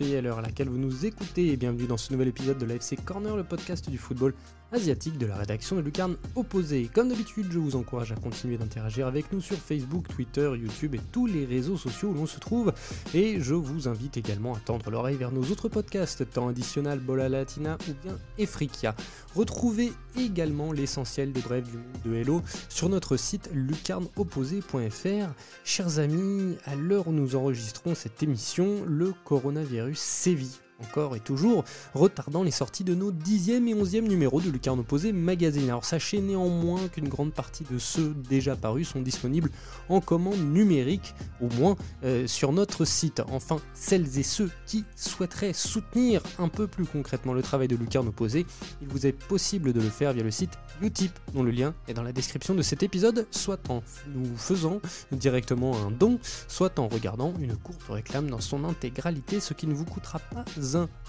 [0.00, 2.96] à l'heure à laquelle vous nous écoutez et bienvenue dans ce nouvel épisode de l'AFC
[3.04, 4.32] Corner, le podcast du football
[4.70, 6.88] asiatique de la rédaction de Lucarne Opposé.
[6.94, 11.00] Comme d'habitude, je vous encourage à continuer d'interagir avec nous sur Facebook, Twitter, YouTube et
[11.10, 12.72] tous les réseaux sociaux où l'on se trouve.
[13.12, 17.28] Et je vous invite également à tendre l'oreille vers nos autres podcasts, temps additionnel Bola
[17.28, 18.94] Latina ou bien Efrikia.
[19.38, 25.32] Retrouvez également l'essentiel des brèves du monde de Hello sur notre site lucarneopposé.fr.
[25.64, 31.64] Chers amis, à l'heure où nous enregistrons cette émission, le coronavirus sévit encore et toujours,
[31.94, 35.68] retardant les sorties de nos 10e et 11e numéros de Lucarne Opposé Magazine.
[35.68, 39.50] Alors sachez néanmoins qu'une grande partie de ceux déjà parus sont disponibles
[39.88, 43.22] en commande numérique, au moins euh, sur notre site.
[43.30, 48.08] Enfin, celles et ceux qui souhaiteraient soutenir un peu plus concrètement le travail de Lucarne
[48.08, 48.46] Opposé,
[48.80, 51.94] il vous est possible de le faire via le site Utip, dont le lien est
[51.94, 53.82] dans la description de cet épisode, soit en
[54.14, 59.54] nous faisant directement un don, soit en regardant une courte réclame dans son intégralité, ce
[59.54, 60.44] qui ne vous coûtera pas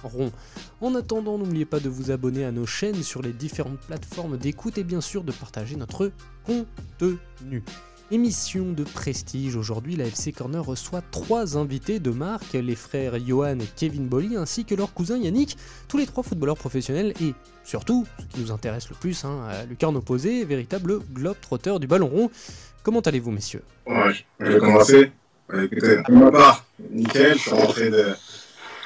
[0.03, 0.31] rond.
[0.81, 4.77] En attendant, n'oubliez pas de vous abonner à nos chaînes sur les différentes plateformes d'écoute
[4.77, 6.11] et bien sûr de partager notre
[6.45, 7.63] contenu.
[8.11, 13.59] Émission de prestige, aujourd'hui la FC Corner reçoit trois invités de marque, les frères Johan
[13.59, 18.07] et Kevin Bolly ainsi que leur cousin Yannick, tous les trois footballeurs professionnels et surtout,
[18.17, 22.31] ce qui nous intéresse le plus, hein, Lucarne opposé, véritable globe-trotteur du ballon rond.
[22.81, 23.61] Comment allez-vous messieurs?
[23.85, 25.11] Ouais, Je vais commencer.
[25.53, 28.15] Écoutez, ma part, nickel, je suis rentré de,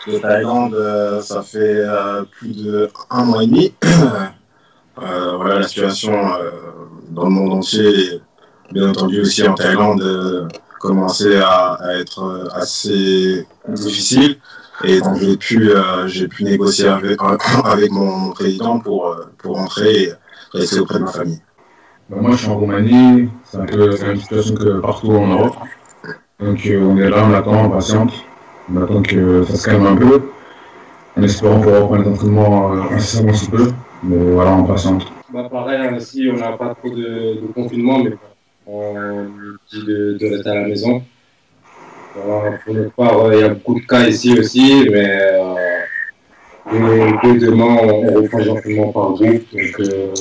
[0.07, 3.73] de Thaïlande, euh, ça fait euh, plus de un mois et demi.
[5.01, 6.13] Euh, voilà, la situation
[7.09, 8.21] dans le monde entier,
[8.71, 10.47] bien entendu aussi en Thaïlande,
[10.79, 14.37] commençait à, être assez difficile.
[14.83, 15.71] Et donc j'ai pu,
[16.05, 17.19] j'ai pu négocier avec,
[17.91, 20.13] mon président pour, pour rentrer et
[20.53, 21.41] rester auprès de ma famille.
[22.11, 25.55] Moi je suis en Roumanie, c'est un peu la même situation que partout en Europe.
[26.39, 28.13] Donc on est là, on attend, on patiente.
[28.71, 30.29] On attend que ça se calme un peu,
[31.17, 33.71] en espérant pouvoir reprendre les entraînements euh, incessamment sous peu.
[34.03, 35.05] Mais voilà, on patiente.
[35.33, 38.13] Bah pareil, ici on n'a pas trop de, confinement, mais
[38.67, 39.25] on
[39.71, 41.03] dit de, rester à la maison.
[42.15, 45.09] Il y a beaucoup de cas ici aussi, mais
[46.71, 49.43] euh, dès demain, on reprend gentiment par groupe.
[49.79, 50.13] Euh,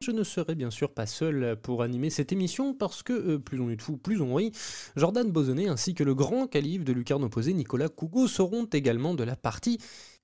[0.00, 3.60] Je ne serai bien sûr pas seul pour animer cette émission parce que, euh, plus
[3.60, 4.52] on est de fou, plus on rit,
[4.96, 9.24] Jordan Bozonnet ainsi que le grand calife de Lucarne opposé Nicolas Cougo seront également de
[9.24, 9.78] la partie.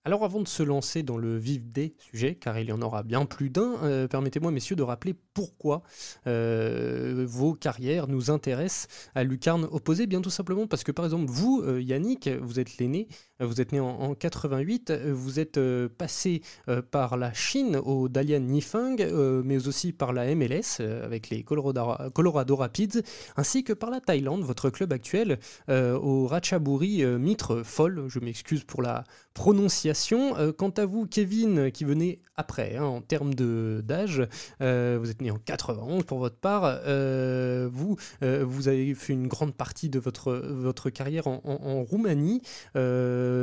[0.07, 3.03] Alors avant de se lancer dans le vif des sujets, car il y en aura
[3.03, 5.83] bien plus d'un, euh, permettez-moi messieurs de rappeler pourquoi
[6.27, 11.25] euh, vos carrières nous intéressent à Lucarne opposé, bien tout simplement parce que par exemple
[11.29, 13.09] vous, Yannick, vous êtes l'aîné,
[13.41, 15.59] vous êtes né en, 88, vous êtes
[15.99, 16.43] passé
[16.91, 18.97] par la Chine au Dalian Nifeng,
[19.45, 23.03] mais aussi par la MLS avec les Colorado, Rapids,
[23.37, 28.83] ainsi que par la Thaïlande, votre club actuel, au Ratchaburi Mitre Foll, je m'excuse pour
[28.83, 30.39] la prononciation.
[30.39, 34.27] Euh, quant à vous, Kevin, qui venait après, hein, en termes d'âge,
[34.61, 39.27] euh, vous êtes né en 91 pour votre part, euh, vous, vous avez fait une
[39.27, 42.41] grande partie de votre, votre carrière en Roumanie,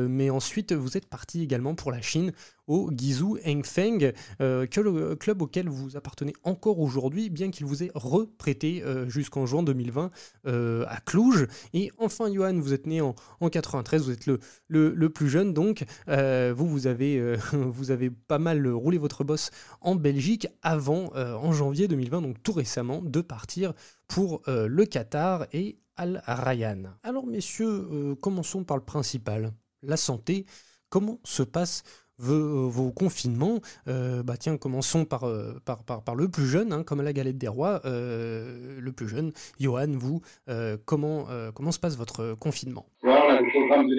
[0.09, 2.31] mais ensuite vous êtes parti également pour la Chine
[2.71, 8.81] au Guizhou Hengfeng, euh, club auquel vous appartenez encore aujourd'hui, bien qu'il vous ait reprêté
[8.83, 10.09] euh, jusqu'en juin 2020
[10.47, 11.47] euh, à Cluj.
[11.73, 13.13] Et enfin, Johan, vous êtes né en,
[13.49, 14.39] 93, vous êtes le,
[14.69, 19.51] le, plus jeune, donc vous, vous avez, vous avez pas mal roulé votre boss
[19.81, 23.73] en Belgique avant, en janvier 2020, donc tout récemment, de partir
[24.07, 26.83] pour le Qatar et Al Rayyan.
[27.03, 29.51] Alors messieurs, commençons par le principal,
[29.83, 30.45] la santé.
[30.89, 31.83] Comment se passe
[32.17, 33.59] vos, vos confinements?
[33.87, 37.47] Euh, bah tiens, commençons par, euh, par, le plus jeune, hein, comme la galette des
[37.47, 39.31] rois, euh, le plus jeune.
[39.59, 42.85] Johan, vous, euh, comment, euh, comment se passe votre confinement?
[43.01, 43.89] Programme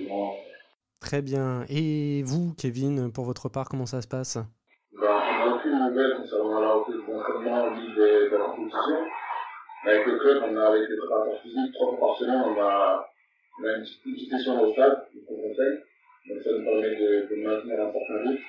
[0.00, 0.55] euh.
[1.00, 1.64] Très bien.
[1.68, 4.38] Et vous, Kevin, pour votre part, comment ça se passe?
[5.64, 8.98] Nouvelles concernant la reprise d'entraînement ni de, de la compétition.
[9.84, 13.08] Avec le club, on a avec les préparateurs physiques, trois fois par semaine, on a,
[13.58, 15.78] on a une, petite, une petite session au stade, qu'on conseille.
[16.28, 18.42] Donc ça nous permet de, de maintenir un certain rythme.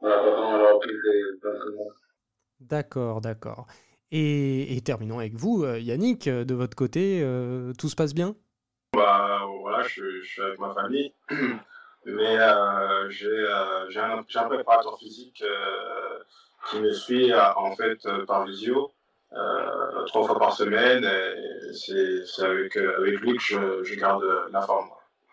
[0.00, 0.96] Voilà, pendant la reprise
[1.42, 1.90] d'entraînement.
[2.60, 3.66] D'accord, d'accord.
[4.10, 8.12] Et, et, terminons avec vous, euh, Yannick, euh, de votre côté, euh, tout se passe
[8.12, 8.34] bien?
[8.92, 9.39] Bah
[9.82, 11.14] je, suis avec ma famille.
[12.04, 16.18] mais euh, j'ai euh, un, un, préparateur physique euh,
[16.70, 18.92] qui me suit en fait par visio
[20.06, 21.08] trois fois par semaine
[21.72, 24.90] c'est avec, lui que je, garde la forme.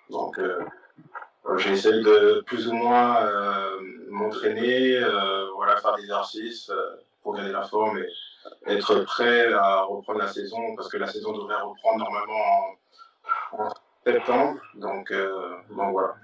[0.10, 0.40] Donc,
[1.58, 3.30] j'ai essayé de plus ou moins
[4.10, 5.02] m'entraîner,
[5.56, 6.72] voilà, faire des exercices
[7.22, 8.08] pour gagner la forme et
[8.68, 12.78] être prêt à reprendre la saison parce que la saison devrait reprendre normalement
[13.54, 13.70] en,
[14.76, 15.12] Donc,
[15.70, 16.16] donc voilà.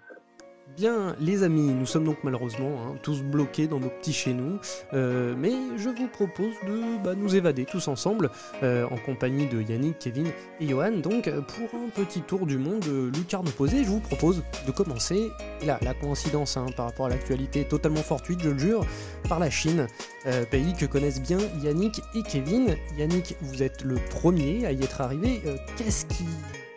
[0.77, 4.59] Bien, les amis, nous sommes donc malheureusement hein, tous bloqués dans nos petits chez nous,
[4.93, 8.31] euh, mais je vous propose de bah, nous évader tous ensemble,
[8.63, 10.27] euh, en compagnie de Yannick, Kevin
[10.59, 13.83] et Johan, donc pour un petit tour du monde lucarne opposé.
[13.83, 15.29] Je vous propose de commencer,
[15.63, 18.85] là, la coïncidence hein, par rapport à l'actualité totalement fortuite, je le jure,
[19.29, 19.85] par la Chine,
[20.25, 22.77] euh, pays que connaissent bien Yannick et Kevin.
[22.97, 25.41] Yannick, vous êtes le premier à y être arrivé.
[25.77, 26.25] Qu'est-ce qui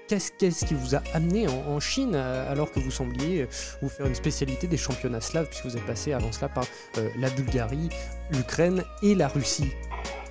[0.09, 3.47] Qu'est-ce qui vous a amené en, Chine euh, alors que vous sembliez euh,
[3.83, 6.65] vous faire une spécialité des championnats slaves puisque vous êtes passé avant cela par
[6.99, 7.89] euh, la Bulgarie,
[8.31, 9.73] l'Ukraine et la Russie?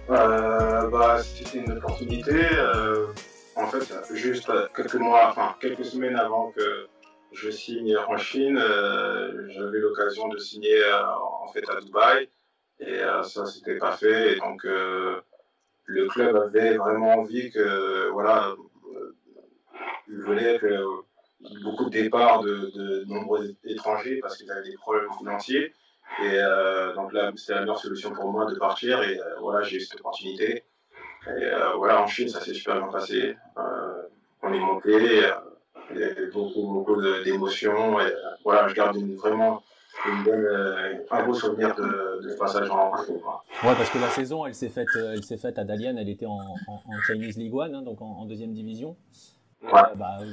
[0.07, 2.47] Bah, C'était une opportunité.
[3.57, 6.87] en fait, juste quelques mois, enfin quelques semaines avant que
[7.33, 10.79] je signe en Chine, j'avais l'occasion de signer
[11.43, 12.29] en fait à Dubaï
[12.79, 14.33] et ça s'était pas fait.
[14.33, 18.53] Et donc le club avait vraiment envie que voilà
[20.07, 20.83] voulait que
[21.63, 25.73] beaucoup de départs de, nombreux étrangers parce qu'ils avaient des problèmes financiers.
[26.21, 29.01] Et euh, donc là, c'était la meilleure solution pour moi de partir.
[29.03, 30.63] Et euh, voilà, j'ai eu cette opportunité.
[31.27, 33.35] Et euh, voilà, en Chine, ça s'est super bien passé.
[34.43, 34.91] on est monté.
[35.91, 37.99] il y avait beaucoup, beaucoup d'émotions.
[37.99, 38.13] Et
[38.43, 39.63] voilà, je garde vraiment
[41.11, 42.91] un beau souvenir de, de passage en.
[42.91, 44.87] Ouais, parce que la saison, elle s'est faite,
[45.41, 45.97] faite à Dalian.
[45.97, 46.39] Elle était en,
[47.07, 48.95] Chinese League One, hein, donc en, deuxième division.
[49.63, 50.25] Euh, bah, euh,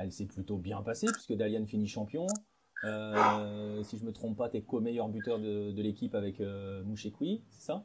[0.00, 2.26] elle s'est plutôt bien passée puisque Dalian finit champion.
[2.84, 6.82] Euh, si je me trompe pas, tu es co-meilleur buteur de, de l'équipe avec euh,
[6.94, 7.84] c'est ça?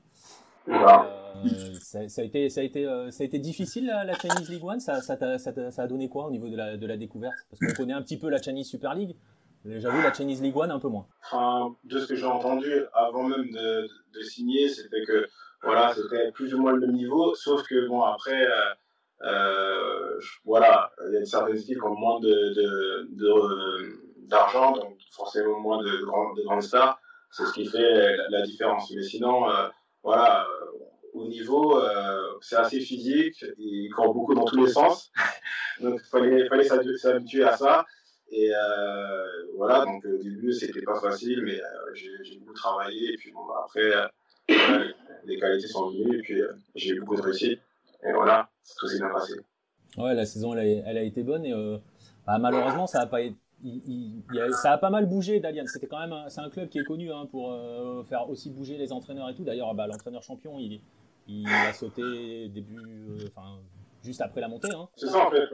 [0.67, 4.79] Ça, ça, a été, ça, a été, ça a été difficile la, Chinese League One?
[4.79, 7.33] Ça, ça, ça, ça, a donné quoi au niveau de la, de la découverte?
[7.49, 9.15] Parce qu'on connaît un petit peu la Chinese Super League,
[9.65, 11.07] j'avoue la Chinese League One un peu moins.
[11.25, 15.27] Enfin, de ce que j'ai entendu avant même de, de signer, c'était que
[15.63, 18.73] voilà, c'était plus ou moins le même niveau, sauf que bon, après, euh,
[20.45, 23.07] voilà, il y a certaines équipes qui ont moins de,
[24.27, 26.99] d'argent, donc forcément moins de, de grandes stars.
[27.31, 28.91] C'est ce qui fait la différence.
[28.93, 29.67] Mais sinon, euh,
[30.03, 30.79] voilà, euh,
[31.13, 31.79] au niveau,
[32.41, 35.11] c'est assez physique, il court beaucoup dans tous les sens.
[35.81, 36.63] donc il fallait,
[36.97, 37.85] s'habituer à ça.
[38.31, 38.51] Et
[39.55, 41.59] voilà, donc au début, c'était pas facile, mais
[41.93, 43.13] j'ai beaucoup travaillé.
[43.13, 43.91] Et puis bah, après,
[45.25, 46.41] les qualités sont venues, et puis
[46.75, 47.59] j'ai eu beaucoup de réussite.
[48.03, 48.49] Et voilà,
[48.79, 49.33] tout s'est bien passé.
[49.97, 51.45] Ouais, la saison, elle a, elle a été bonne.
[51.45, 51.77] Et, euh,
[52.25, 53.19] bah, malheureusement, ça a pas
[54.53, 55.69] ça a pas mal bougé d'Allianz.
[55.71, 58.77] C'était quand même, c'est un club qui est connu hein, pour euh, faire aussi bouger
[58.77, 59.43] les entraîneurs et tout.
[59.43, 60.81] D'ailleurs, bah, l'entraîneur champion, il,
[61.27, 63.59] il a sauté début, euh, enfin,
[64.03, 64.73] juste après la montée.
[64.73, 64.89] Hein.
[64.95, 65.47] C'est ça en fait.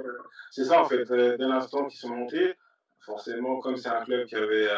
[0.51, 1.03] C'est ça en fait.
[1.05, 2.53] Dès l'instant qu'ils sont montés,
[2.99, 4.69] forcément, comme c'est un club qui avait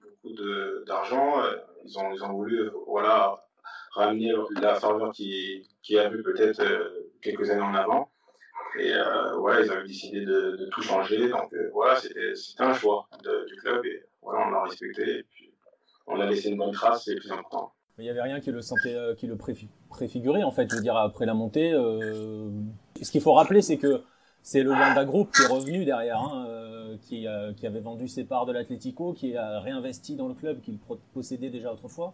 [0.00, 0.34] beaucoup
[0.86, 1.42] d'argent,
[1.84, 3.45] ils ont, ils ont voulu, voilà,
[3.96, 8.10] ramener la faveur qui, qui a vu peut-être euh, quelques années en avant.
[8.78, 11.28] Et euh, voilà, ils avaient décidé de, tout changer.
[11.28, 15.18] Donc euh, voilà, c'était un choix du club et voilà, on l'a respecté.
[15.18, 15.54] Et puis
[16.06, 17.72] on a laissé une bonne trace, c'est plus important.
[17.98, 20.68] Il n'y avait rien qui le sentait, qui le préfigurait en fait.
[20.70, 24.02] Je veux dire, après la montée, ce qu'il faut rappeler, c'est que
[24.42, 28.44] c'est le Wanda Group qui est revenu derrière, hein, qui, qui, avait vendu ses parts
[28.44, 30.78] de l'Atlético, qui a réinvesti dans le club qu'il
[31.14, 32.12] possédait déjà autrefois.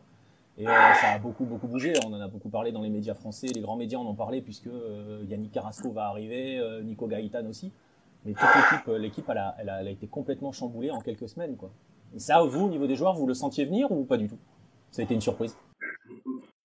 [0.59, 1.95] Et euh, ça a beaucoup, beaucoup bougé.
[2.05, 3.47] On en a beaucoup parlé dans les médias français.
[3.47, 7.47] Les grands médias en ont parlé puisque euh, Yannick Carrasco va arriver, euh, Nico Gaëtan
[7.47, 7.73] aussi.
[8.25, 11.57] Mais toute l'équipe, l'équipe, elle a, été complètement chamboulée en quelques semaines.
[12.15, 14.39] Et ça, vous, au niveau des joueurs, vous le sentiez venir ou pas du tout?
[14.93, 15.57] Ça a été une surprise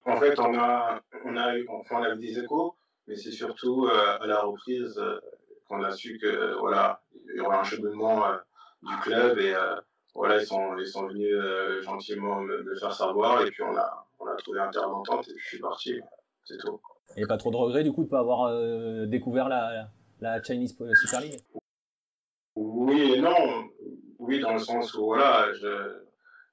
[0.05, 1.01] En fait, on a,
[1.57, 2.75] eu, enfin, on a eu des échos,
[3.07, 5.01] mais c'est surtout à la reprise
[5.67, 8.21] qu'on a su que voilà, il y aura un cheminement
[8.83, 9.55] du club et
[10.17, 14.07] voilà, ils sont, ils sont venus euh, gentiment me, faire savoir et puis on a,
[14.19, 16.01] on a trouvé un terrain d'entente et je suis parti.
[16.43, 16.81] C'est tout.
[17.15, 20.75] Et pas trop de regrets du coup de pas avoir euh, découvert la, la Chinese
[20.95, 21.39] Super League?
[22.55, 23.69] Oui et non.
[24.17, 25.49] Oui, dans le sens où voilà,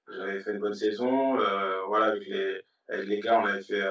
[0.09, 1.41] j'avais fait une bonne saison.
[1.41, 3.83] Euh, voilà, avec les, avec les gars, on avait fait,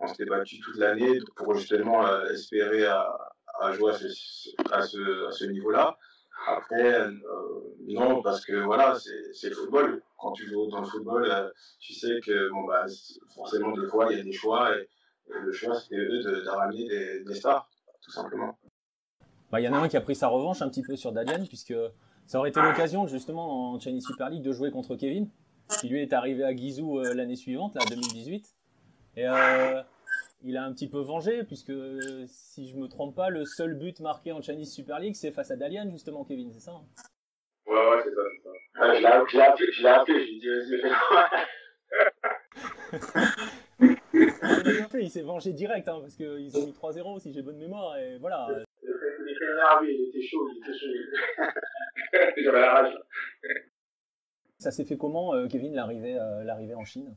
[0.00, 3.16] on s'était battu toute l'année pour justement espérer à,
[3.60, 4.06] à jouer à ce,
[4.70, 5.96] à ce, à ce niveau-là.
[6.46, 7.10] Après, euh,
[7.86, 8.96] non, parce que voilà,
[9.32, 10.02] c'est le football.
[10.18, 12.86] Quand tu joues dans le football, euh, tu sais que bon, bah,
[13.34, 14.76] forcément, des fois, il y a des choix.
[14.76, 14.88] Et,
[15.26, 16.86] le choix, c'était eux de, ramener
[17.24, 17.68] des, stars,
[18.02, 18.58] tout simplement.
[19.50, 21.12] Bah, il y en a un qui a pris sa revanche un petit peu sur
[21.12, 21.74] Dalian, puisque
[22.26, 25.30] ça aurait été l'occasion, justement, en Chinese Super League, de jouer contre Kevin,
[25.80, 28.54] qui lui est arrivé à Gizou euh, l'année suivante, là, 2018.
[29.16, 29.26] Et
[30.44, 31.72] il a un petit peu vengé, puisque
[32.26, 35.50] si je me trompe pas, le seul but marqué en Chinese Super League, c'est face
[35.50, 36.84] à Dalian, justement, Kevin, c'est ça hein?
[37.66, 38.50] Ouais, ouais, c'est ça, c'est ça.
[38.74, 39.06] Ah, je l'ai
[39.42, 40.94] appelé, je l'ai appelé, je lui ai dit, vas-y, fais-le.
[45.00, 48.18] il s'est vengé direct, hein, parce qu'ils ont mis 3-0, si j'ai bonne mémoire, et
[48.18, 48.46] voilà.
[48.82, 50.86] Il était énervé, il était chaud, il était chaud.
[52.44, 52.94] J'avais la rage.
[54.58, 57.16] Ça s'est fait comment, euh, Kevin, l'arrivée euh, l'arrivée en Chine?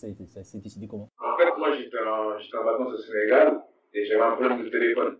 [0.00, 3.60] Ça, s'est En fait, moi, j'étais en, vacances au Sénégal
[3.92, 5.18] et j'avais un problème de téléphone.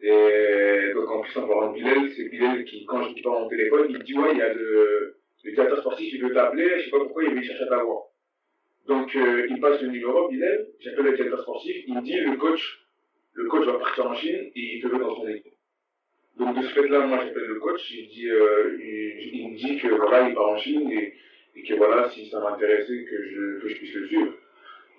[0.00, 3.48] Et donc, en plus, en parlant de Bilal, c'est Bilal qui, quand je parle mon
[3.48, 6.84] téléphone, il me dit Ouais, il y a le, le sportif, il veut t'appeler, je
[6.84, 8.04] sais pas pourquoi, il veut chercher à t'avoir.
[8.86, 12.36] Donc, euh, il passe le numéro, Bilal, j'appelle le directeur sportif, il me dit Le
[12.36, 12.86] coach,
[13.34, 15.54] le coach va partir en Chine et il te veut dans son équipe.
[16.38, 19.88] Donc, de ce fait-là, moi, j'appelle le coach, il, dit, euh, il me dit que
[19.88, 21.14] voilà, il part en Chine et,
[21.54, 24.32] et que voilà, si ça m'intéressait, que je, que je puisse le suivre.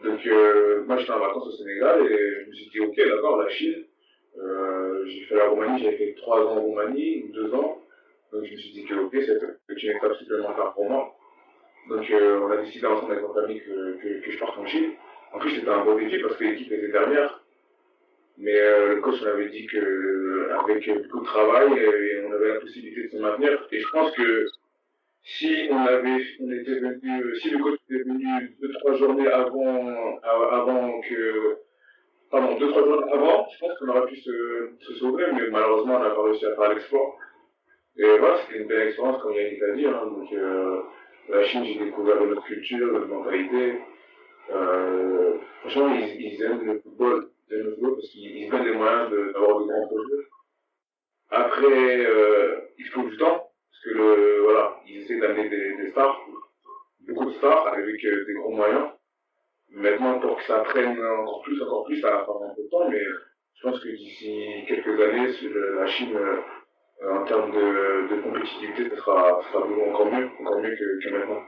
[0.03, 3.41] Donc, euh, moi, j'étais en vacances au Sénégal et je me suis dit, ok, d'accord,
[3.41, 3.85] la Chine.
[4.37, 7.81] Euh, j'ai fait la Roumanie, j'avais fait trois ans en Roumanie, deux ans.
[8.31, 11.15] Donc, je me suis dit que, ok, c'est une étape supplémentaire pour moi.
[11.89, 14.91] Donc, euh, on a décidé ensemble avec ma famille que, que, je parte en Chine.
[15.31, 17.39] En plus, c'était un beau défi parce que l'équipe était dernière.
[18.37, 21.69] Mais le coach on avait dit que avec beaucoup de travail,
[22.27, 23.67] on avait la possibilité de se maintenir.
[23.71, 24.47] Et je pense que
[25.23, 28.25] si on avait, on était venu, si le coach était venu
[28.61, 30.19] deux trois journées avant,
[30.51, 31.57] avant que,
[32.29, 35.95] pardon, deux trois journées avant, je pense qu'on aurait pu se, se sauver, mais malheureusement
[35.95, 37.17] on n'a pas réussi à faire l'export.
[37.97, 39.85] Et voilà, c'était une belle expérience comme Yannick a dit.
[39.85, 40.81] Hein, donc euh,
[41.29, 43.79] la Chine, j'ai découvert une autre culture, une autre mentalité.
[44.51, 48.65] Euh, franchement, ils, ils aiment le football, ils aiment le football parce qu'ils ils donnent
[48.65, 50.27] les moyens de- d'avoir de, grands projets.
[51.29, 53.42] Après, euh, il faut du temps
[53.83, 56.19] que le, voilà, ils essaient d'amener des, stars,
[57.07, 58.89] beaucoup de stars avec euh, des gros moyens.
[59.69, 62.69] Maintenant, pour que ça prenne encore plus, encore plus, ça va prendre un peu de
[62.69, 63.03] temps, mais
[63.55, 65.27] je pense que d'ici quelques années,
[65.75, 66.41] la Chine, euh,
[67.09, 71.41] en termes de, compétitivité, ça sera, ça sera encore mieux, encore mieux que, que maintenant.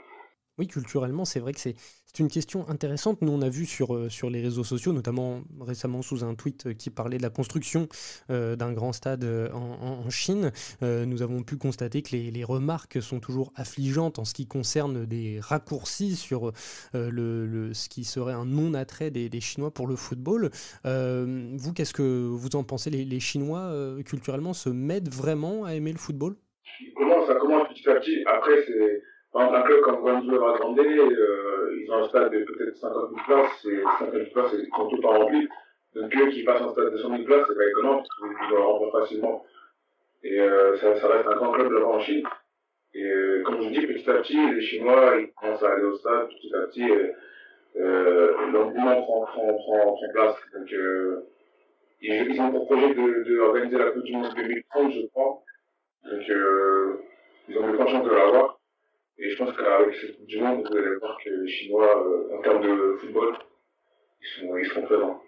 [0.57, 1.75] Oui, culturellement, c'est vrai que c'est
[2.17, 3.21] une question intéressante.
[3.21, 6.67] Nous, on a vu sur, euh, sur les réseaux sociaux, notamment récemment sous un tweet
[6.67, 7.89] euh, qui parlait de la construction
[8.29, 10.51] euh, d'un grand stade en, Chine.
[10.81, 15.05] Nous avons pu constater que les, les remarques sont toujours affligeantes en ce qui concerne
[15.05, 16.51] des raccourcis sur
[16.93, 17.09] le,
[17.45, 20.51] le- ce qui serait un non-attrait des, des Chinois pour le football.
[20.83, 22.91] Vous, qu'est-ce que vous en pensez?
[22.91, 23.74] Les, Chinois,
[24.05, 26.35] culturellement, se mettent vraiment à aimer le football?
[26.95, 28.24] Comment ça commence petit à petit?
[28.27, 29.01] Après, c'est
[29.36, 33.10] par exemple un club comme Guangzhou Evergrande, euh, ils ont un stade de peut-être 50
[33.10, 35.50] 000 places, et 50 000 places ils sont tout le temps remplis.
[35.94, 38.50] Donc eux qui passent un stade de 100 000 places, c'est pas étonnant, parce qu'ils
[38.50, 39.46] le remplir facilement.
[40.24, 42.25] Et euh, ça, reste un grand club là-bas en Chine.
[42.94, 45.84] Et euh, comme je vous dis, petit à petit, les Chinois, ils commencent à aller
[45.84, 47.12] au stade, petit à petit, euh,
[47.75, 50.38] euh, l'engouement prend, prend, prend, place.
[50.54, 50.74] Donc
[52.01, 55.42] ils, ont pour projet de, de organiser la Coupe du Monde 2030, je crois.
[56.06, 56.22] Donc
[57.50, 58.54] ils ont de grandes chances de l'avoir.
[59.17, 62.38] Et je pense qu'avec cette Coupe du Monde, vous allez voir que les Chinois, euh,
[62.38, 63.38] en termes de football,
[64.22, 65.22] ils, sont, ils seront présents.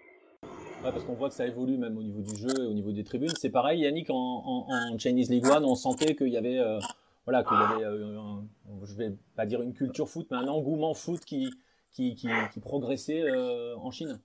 [0.84, 2.92] Ouais, parce qu'on voit que ça évolue même au niveau du jeu et au niveau
[2.92, 3.30] des tribunes.
[3.38, 6.78] C'est pareil, Yannick, en, en, en Chinese League One, on sentait qu'il y avait, euh,
[7.24, 8.44] voilà, qu'il y avait, euh, un-
[8.84, 11.50] je vais pas dire une culture foot, mais un engouement foot qui,
[11.90, 14.20] qui, qui, qui progressait euh, en Chine.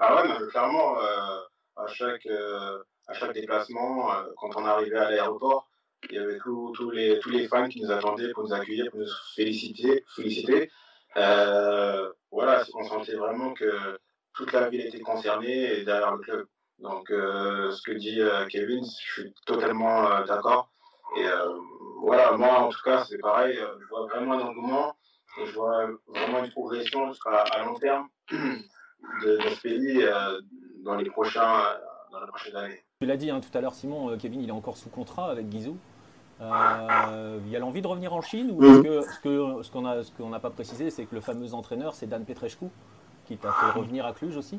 [0.00, 1.38] Ah ouais, mais clairement, euh,
[1.76, 5.68] à, chaque, euh, à chaque déplacement, euh, quand on arrivait à l'aéroport,
[6.10, 10.04] il y avait tous les, fans qui nous attendaient pour nous accueillir, pour nous féliciter.
[10.14, 10.70] féliciter.
[11.16, 13.98] Euh, voilà, on sentait vraiment que
[14.34, 16.46] toute la ville était concernée et derrière le club.
[16.78, 20.70] Donc, euh, ce que dit euh, Kevin, je suis totalement euh, d'accord.
[21.16, 21.26] Et
[22.00, 23.54] voilà, moi, en tout cas, c'est pareil.
[23.54, 24.96] Je vois vraiment un engouement
[25.38, 30.02] et je vois vraiment une progression à, à long terme de, de ce pays
[30.84, 31.62] dans les prochains
[32.10, 32.82] dans les prochaines années.
[33.00, 35.50] Tu l'as dit hein, tout à l'heure, Simon, Kevin, il est encore sous contrat avec
[35.50, 35.76] Guizhou.
[36.42, 39.70] Euh, il y a l'envie de revenir en Chine ou est-ce que ce que- ce
[39.70, 42.66] qu'on a ce qu'on n'a pas précisé, c'est que le fameux entraîneur, c'est Dan Petrescu,
[43.26, 44.58] qui t'a fait revenir à Cluj aussi.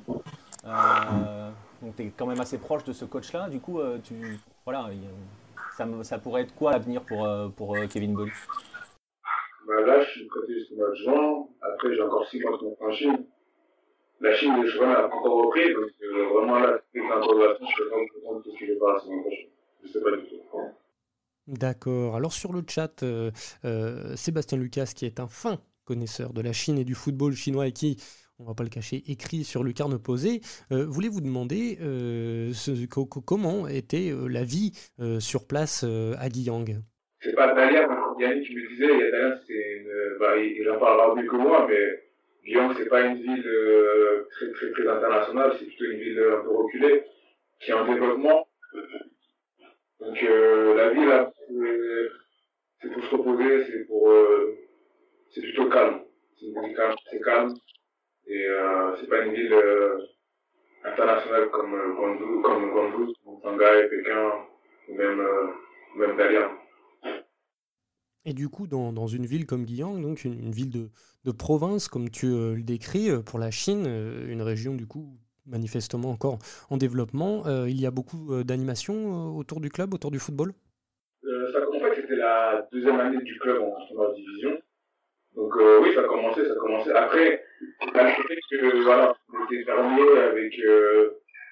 [0.66, 1.50] Euh,
[1.82, 3.50] donc tu es quand même assez proche de ce coach-là.
[3.50, 4.90] Du coup, euh, tu voilà,
[5.75, 8.32] ça, me- ça pourrait être quoi l'avenir pour pour euh, Kevin Bolly
[9.68, 11.48] Bah là, je suis prêté jusqu'au mois de juin.
[11.62, 13.25] Après, j'ai encore 6 mois de contrat en Chine.
[14.22, 15.74] La Chine, le chemin n'a pas encore repris.
[15.74, 17.66] Donc, euh, vraiment, là, c'est une interrogation.
[17.66, 19.48] Je ne sais pas comprendre tout ce qui va faire la semaine prochaine.
[19.82, 20.36] Je ne sais pas du tout.
[21.48, 22.16] D'accord.
[22.16, 23.30] Alors sur le chat, euh,
[23.66, 27.68] euh, Sébastien Lucas, qui est un fin connaisseur de la Chine et du football chinois
[27.68, 27.98] et qui,
[28.40, 30.40] on va pas le cacher, écrit sur lucarne posée,
[30.72, 32.54] euh, voulait vous demander euh,
[33.26, 34.72] comment était la vie
[35.20, 36.82] sur place à Guiyang.
[37.20, 38.16] C'est pas Dalian, hein.
[38.20, 41.36] Yannick me disait, il y a Dalian, c'est une, bah, il, en parlera mieux que
[41.36, 42.04] moi, mais
[42.46, 43.46] Lyon, c'est pas une ville
[44.32, 47.04] très, très, très internationale, c'est plutôt une ville un peu reculée,
[47.60, 48.48] qui est en développement.
[50.05, 51.27] Donc euh, la ville,
[52.81, 54.57] c'est pour se reposer, c'est pour, euh,
[55.33, 56.01] c'est plutôt calme.
[57.10, 57.53] C'est calme,
[58.27, 59.55] et euh, c'est pas une ville
[60.83, 64.31] internationale comme Guangzhou, comme Guangzhou, Shanghai, Pékin,
[64.89, 65.24] ou même,
[65.95, 66.50] même Dalian.
[68.25, 70.89] Et du coup, dans, une ville comme Guiyang, donc une, ville de,
[71.25, 74.88] de, province, comme tu euh, le décris, euh, pour la Chine, euh, une région du
[74.88, 80.20] coup manifestement encore en développement, il y a beaucoup d'animations autour du club, autour du
[80.20, 80.54] football?
[81.22, 84.62] Ça, En fait, c'était la deuxième année du club en première division.
[85.36, 86.92] Donc oui, ça a commencé, ça a commencé.
[86.92, 87.44] Après,
[87.94, 90.54] là, je que voilà, on était fermé avec,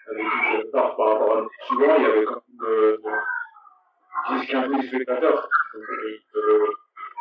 [0.07, 2.97] avec par rapport à suivant, il y avait quand même
[4.29, 5.49] 10-15 000 spectateurs.
[6.35, 6.67] Euh,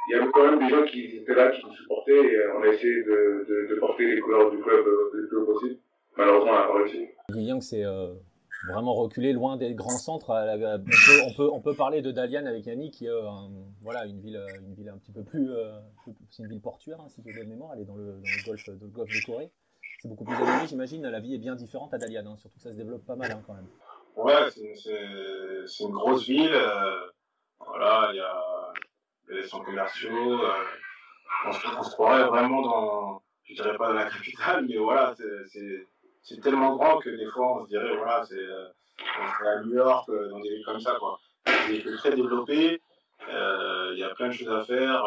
[0.09, 2.55] il y avait quand même des gens qui étaient là, qui nous supportaient, et euh,
[2.57, 5.77] on a essayé de, de, de porter les couleurs du club euh, le plus possible.
[6.17, 7.09] Malheureusement, on n'a pas réussi.
[7.31, 7.85] Guiyang, c'est
[8.69, 10.31] vraiment reculé loin des grands centres.
[10.31, 13.11] On peut, on peut, parler de Dalian avec Yannick, qui est
[13.83, 15.51] voilà, une, ville, une ville un petit peu plus.
[16.31, 17.73] c'est une ville portuaire, hein, si j'ai bonne mémoire.
[17.75, 19.51] Elle est dans le, dans le, golfe, de, golfe de Corée.
[20.01, 21.07] C'est beaucoup plus animé, j'imagine.
[21.07, 23.31] La vie est bien différente à Dalian, hein, surtout que ça se développe pas mal
[23.33, 23.69] hein, quand même.
[24.17, 26.53] Ouais, c'est une grosse ville.
[26.53, 27.07] Euh,
[27.59, 28.73] voilà, il y a
[29.29, 30.43] des centres commerciaux.
[30.43, 30.65] Euh,
[31.47, 35.15] on, se, on, se, croirait vraiment dans, je dirais pas dans la capitale, mais voilà,
[35.17, 35.87] c'est
[36.43, 38.69] tellement grand que des fois on se dirait, voilà, c'est euh,
[39.47, 41.19] à New York, dans des villes comme ça, quoi.
[41.47, 42.81] C'est très développé.
[43.29, 45.03] Il y a plein de choses à faire.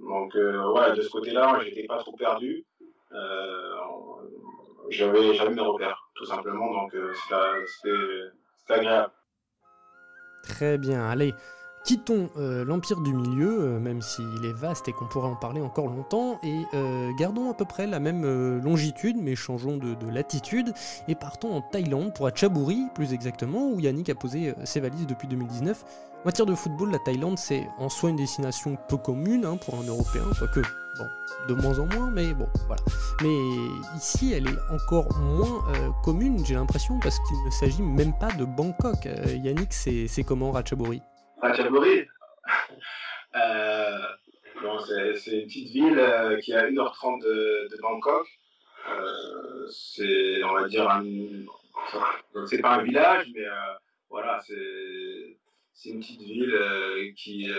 [0.00, 2.64] donc, ouais, de ce côté-là, j'étais pas trop perdu.
[4.90, 6.72] j'avais mes repères tout simplement.
[6.72, 7.12] Donc euh,
[7.66, 9.12] c'était agréable.
[10.42, 11.34] Très bien, allez.
[11.86, 15.60] Quittons euh, l'Empire du Milieu, euh, même s'il est vaste et qu'on pourrait en parler
[15.60, 16.62] encore longtemps, et
[17.18, 18.24] gardons à peu près la même
[18.60, 20.72] longitude, mais changeons de, latitude,
[21.08, 25.28] et partons en Thaïlande, pour Achaburi plus exactement, où Yannick a posé ses valises depuis
[25.28, 25.84] 2019.
[26.22, 29.76] En matière de football, la Thaïlande, c'est en soi une destination peu commune hein, pour
[29.76, 30.62] un Européen, quoique
[30.98, 31.06] Bon,
[31.48, 32.82] de moins en moins, mais bon, voilà.
[33.22, 33.36] Mais
[33.96, 38.32] ici, elle est encore moins euh, commune, j'ai l'impression, parce qu'il ne s'agit même pas
[38.32, 39.04] de Bangkok.
[39.04, 41.02] Euh, Yannick, c'est comment Ratchaburi
[41.40, 42.06] Ratchaburi
[43.36, 43.98] euh,
[45.16, 48.26] C'est une petite ville qui est à 1h30 de, Bangkok.
[49.70, 51.02] c'est, on va dire,
[52.46, 53.44] c'est pas un village, mais
[54.08, 57.50] voilà, c'est une petite ville qui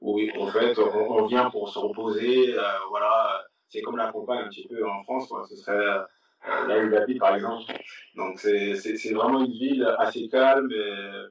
[0.00, 2.56] oui, en fait, on, vient pour se reposer.
[2.56, 5.44] Euh, voilà, c'est comme la campagne un petit peu en France, quoi.
[5.48, 6.02] Ce serait euh,
[6.46, 7.72] là où par exemple.
[8.16, 10.72] Donc, c'est vraiment une ville assez calme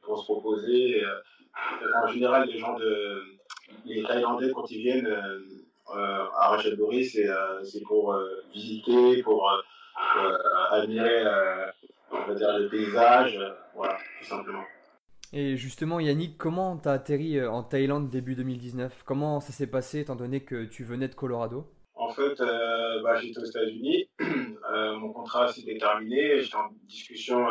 [0.04, 1.04] pour se reposer.
[1.04, 3.24] Euh, en général, les gens de.
[3.86, 5.18] Les Thaïlandais, quand ils viennent
[5.88, 7.28] à Ratchaburi, c'est
[7.86, 8.18] pour
[8.54, 9.50] visiter, pour
[10.72, 11.24] admirer
[12.12, 13.40] on va dire, le paysage,
[13.76, 14.64] voilà, tout simplement.
[15.34, 20.00] Et justement, Yannick, comment t'as atterri euh, en Thaïlande début 2019 Comment ça s'est passé
[20.00, 21.68] étant donné que tu venais de Colorado?
[22.08, 24.10] En fait, euh, bah, j'étais aux États-Unis.
[24.70, 26.42] Euh, mon contrat s'était terminé.
[26.42, 27.48] J'étais en discussion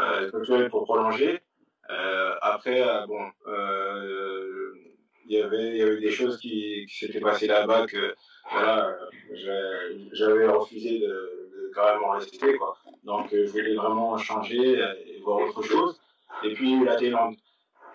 [0.00, 1.40] euh, pour prolonger.
[2.40, 3.20] après, bon,
[5.26, 8.14] il y avait, des choses qui, s'étaient passées là-bas que
[8.52, 8.96] voilà,
[10.12, 12.56] j'avais refusé de, de, carrément rester.
[12.56, 12.76] Quoi.
[13.02, 16.00] Donc, je voulais vraiment changer et voir autre chose
[16.44, 17.34] et puis la Thaïlande.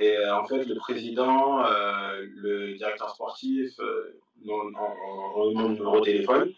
[0.02, 6.00] Et euh, en fait, le président, euh, le directeur sportif euh, ont, eu mon numéro
[6.00, 6.52] de téléphone.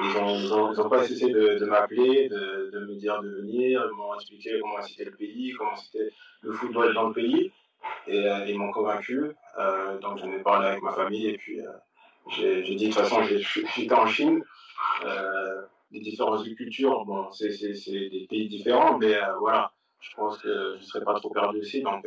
[0.00, 4.14] Ils n'ont pas cessé de, de m'appeler, de, de, me dire de venir, ils m'ont
[4.14, 6.10] expliqué comment c'était le pays, comment c'était
[6.42, 7.50] le football dans le pays.
[8.06, 9.32] Et ils m'ont convaincu.
[10.02, 11.60] donc j'en ai parlé avec ma famille et puis
[12.30, 13.22] j'ai dit de toute façon,
[13.76, 14.42] j'étais en Chine.
[15.90, 20.86] les différentes cultures, bon, c'est des pays différents, mais voilà, je pense que je ne
[20.86, 21.82] serais pas trop perdu aussi.
[21.82, 22.06] Donc,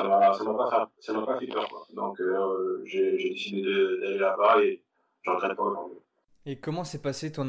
[0.00, 1.68] euh, ça ne m'a pas, fait, pas fait peur.
[1.68, 1.86] Quoi.
[1.94, 4.82] Donc, euh, j'ai décidé d'aller là-bas et
[5.22, 5.98] je ne regrette pas aujourd'hui.
[6.46, 7.48] Et comment s'est passée ton,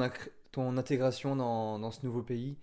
[0.52, 2.58] ton intégration dans, dans, ce nouveau pays?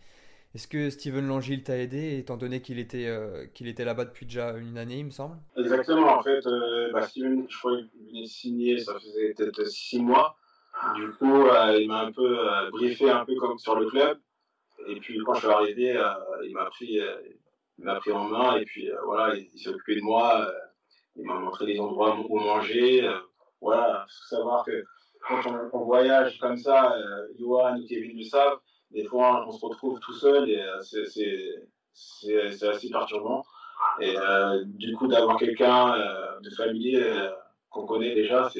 [0.54, 4.26] Est-ce que Steven Langille t'a aidé, étant donné qu'il était, euh, qu'il était là-bas depuis
[4.26, 5.36] déjà une année, il me semble?
[5.56, 6.18] Exactement.
[6.18, 6.44] En fait,
[6.92, 10.36] bah, Steven, je crois qu'il venait signer, ça faisait peut-être six mois.
[10.94, 11.46] Du coup,
[11.78, 12.36] il m'a un peu
[12.72, 14.18] briefé un peu comme sur le club.
[14.86, 16.12] Et puis quand je suis arrivé, euh,
[16.44, 17.16] il m'a pris, euh,
[17.80, 20.46] il m'a pris en main et puis euh, voilà, il, s'est occupé de moi.
[21.16, 23.10] il m'a montré les endroits où manger.
[23.60, 24.84] voilà, faut savoir que
[25.26, 25.40] quand
[25.72, 26.94] on, voyage comme ça,
[27.38, 28.58] Johan ou Kevin le savent,
[28.90, 30.62] des fois on se retrouve tout seul et
[31.92, 33.44] c'est assez perturbant.
[34.00, 34.14] Et
[34.64, 35.94] du coup, d'avoir quelqu'un
[36.40, 37.28] de familier
[37.68, 38.50] qu'on connaît déjà,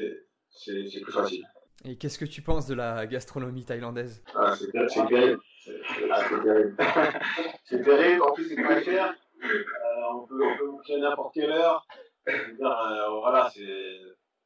[0.51, 1.47] c'est plus facile.
[1.85, 4.23] Et qu'est-ce que tu penses de la gastronomie thaïlandaise?
[4.35, 4.71] Ah, C'est
[5.09, 5.41] terrible.
[5.87, 6.77] C'est terrible.
[7.65, 8.23] c'est terrible.
[8.23, 9.15] En plus, c'est pas cher.
[9.45, 11.87] Euh, on peut, bouger à n'importe quelle heure.
[12.29, 13.51] Euh, voilà.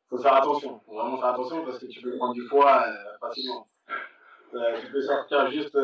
[0.09, 0.81] Faut faire attention.
[0.87, 3.67] Faut vraiment faire attention parce que tu peux prendre du poids euh, facilement.
[3.91, 5.77] Tu peux sortir juste.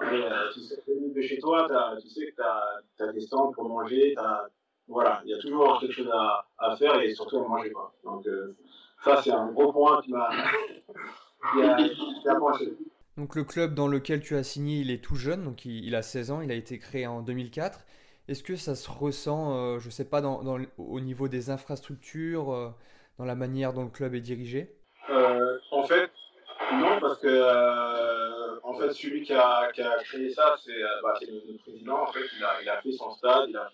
[0.00, 1.68] Tu sais de chez toi,
[2.00, 2.34] tu sais que
[2.96, 4.14] tu as, des stands pour manger.
[4.86, 7.70] Voilà, il y a toujours quelque chose à, à, faire et surtout à manger.
[7.70, 7.92] Quoi.
[8.04, 8.26] Donc,
[9.02, 10.30] ça, c'est un gros point qui m'a.
[13.16, 16.02] Donc le club dans lequel tu as signé, il est tout jeune, donc il, a
[16.02, 17.80] 16 ans, il a été créé en 2004.
[18.26, 22.70] Est-ce que ça se ressent, euh, je ne sais pas, au niveau des infrastructures, euh,
[23.18, 24.74] dans la manière dont le club est dirigé?
[25.10, 26.10] Euh, En fait,
[26.72, 29.70] non, parce que en fait, celui qui a,
[30.02, 30.72] créé ça, c'est
[31.02, 32.02] bah, le, président.
[32.02, 33.70] En fait, il a, fait son stade, il a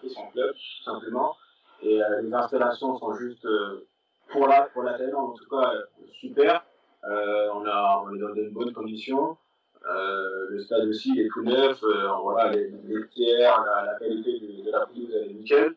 [0.00, 1.34] fait, son club, tout simplement.
[1.80, 3.46] Et les installations sont juste
[4.30, 5.72] pour la, pour la en tout cas,
[6.20, 6.62] super.
[7.04, 9.36] On, a, on est dans de bonnes conditions.
[9.88, 11.82] Euh, le stade aussi, il est tout neuf.
[11.82, 15.76] Euh, voilà, les, les tiers, la, qualité de, la pelouse, elle est nickel.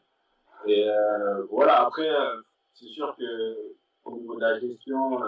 [0.66, 2.10] Et euh, voilà, après,
[2.74, 5.20] c'est sûr que au niveau de la gestion,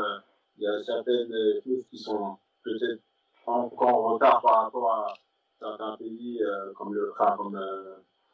[0.57, 1.33] il y a certaines
[1.63, 3.01] choses qui sont peut-être
[3.45, 5.13] encore en retard par rapport à
[5.59, 6.41] certains pays
[6.75, 7.13] comme le,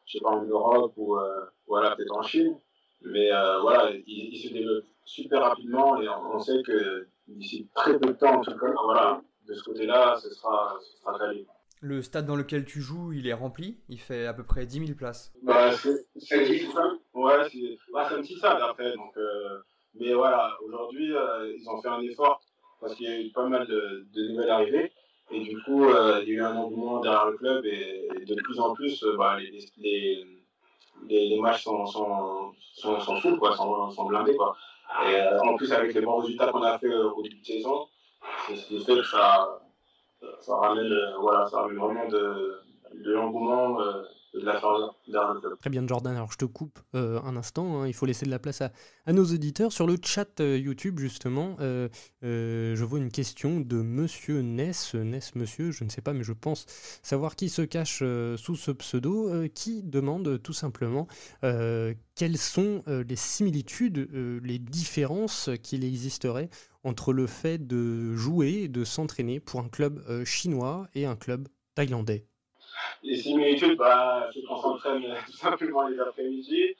[0.05, 1.17] je sais pas, en Europe ou
[1.67, 2.57] voilà, peut-être en Chine.
[3.01, 3.29] Mais
[3.61, 8.13] voilà, il, il, se développe super rapidement et on sait que d'ici très peu de
[8.13, 11.17] temps, en tout cas, voilà, de ce côté-là, ce sera, ce sera
[11.81, 13.79] Le stade dans lequel tu joues, il est rempli?
[13.89, 16.07] Il fait à peu près 10 000 places bah, C'est.
[17.13, 18.93] Ouais, c'est bah, un petit stade après.
[18.95, 19.59] Donc, euh,
[19.95, 22.41] mais voilà, aujourd'hui, euh, ils ont fait un effort
[22.81, 24.91] parce qu'il y a eu pas mal de, de nouvelles arrivées.
[25.31, 28.35] Et du coup, euh, il y a eu un engouement derrière le club et, de
[28.35, 30.25] plus en plus, euh, bah, les, les,
[31.07, 34.35] les, les, matchs sont, sont, sont, sont fous, quoi, sont, sont blindés.
[34.35, 34.55] Quoi.
[35.07, 37.87] Et euh, en plus, avec les bons résultats qu'on a fait au début de saison,
[38.47, 39.59] c'est ce qui fait que ça,
[40.47, 42.61] ramène, euh, voilà, ça ramène vraiment de
[42.93, 43.77] l'engouement.
[45.59, 47.87] Très bien Jordan, alors je te coupe euh, un instant, hein.
[47.87, 48.71] il faut laisser de la place à,
[49.13, 49.71] nos auditeurs.
[49.71, 51.87] Sur le chat euh, YouTube justement, euh,
[52.21, 56.33] je vois une question de Monsieur Ness, Ness Monsieur, je ne sais pas mais je
[56.33, 56.65] pense
[57.03, 61.07] savoir qui se cache sous ce pseudo, qui demande tout simplement
[61.41, 64.09] quelles sont les similitudes,
[64.43, 66.49] les différences qu'il existerait
[66.83, 72.25] entre le fait de jouer, de s'entraîner pour un club chinois et un club thaïlandais
[73.01, 76.75] les similitudes, bah, c'est qu'on s'entraîne tout simplement les après-midi.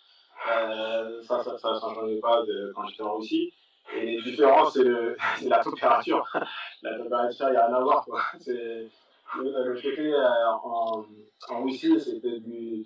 [0.51, 3.53] Euh, ça, ça, ça, changeait pas de, quand j'étais en Russie.
[3.95, 4.83] Et les différences, c'est
[5.49, 6.25] la température.
[6.81, 8.05] la température, il n'y a rien à voir.
[8.05, 8.21] Quoi.
[8.47, 8.89] Le,
[9.41, 12.85] le côté euh, en, Russie, c'était du,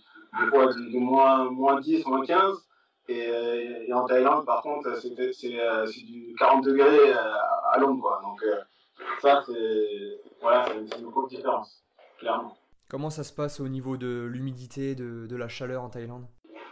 [0.94, 2.64] moins, moins 10, moins 15.
[3.10, 7.34] Et, en Thaïlande, par contre, c'est euh, du 40 degrés euh,
[7.72, 8.20] à l'ombre.
[8.22, 8.44] Donc,
[9.22, 11.84] ça, c'est voilà, une grosse différence,
[12.20, 12.58] clairement.
[12.90, 16.26] Comment ça se passe au niveau de l'humidité, de, la chaleur en Thaïlande?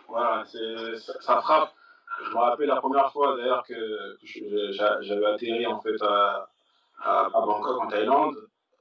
[0.08, 1.74] Voilà, ça, frappe.
[2.24, 4.18] Je me rappelle la première fois d'ailleurs que,
[5.02, 6.48] j'avais atterri en fait à,
[7.34, 8.36] Bangkok en Thaïlande.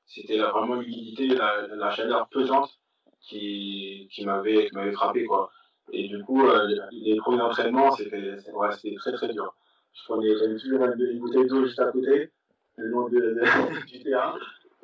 [0.06, 2.78] C'était vraiment l'humidité, la, chaleur pesante
[3.20, 5.50] qui, m'avait frappé quoi.
[5.92, 9.54] Et du coup, euh, les, premiers entraînements, c'était ouais, très très dur.
[9.92, 12.30] Je prenais toujours une bouteille d'eau juste à côté,
[12.76, 14.34] le long de, de, du terrain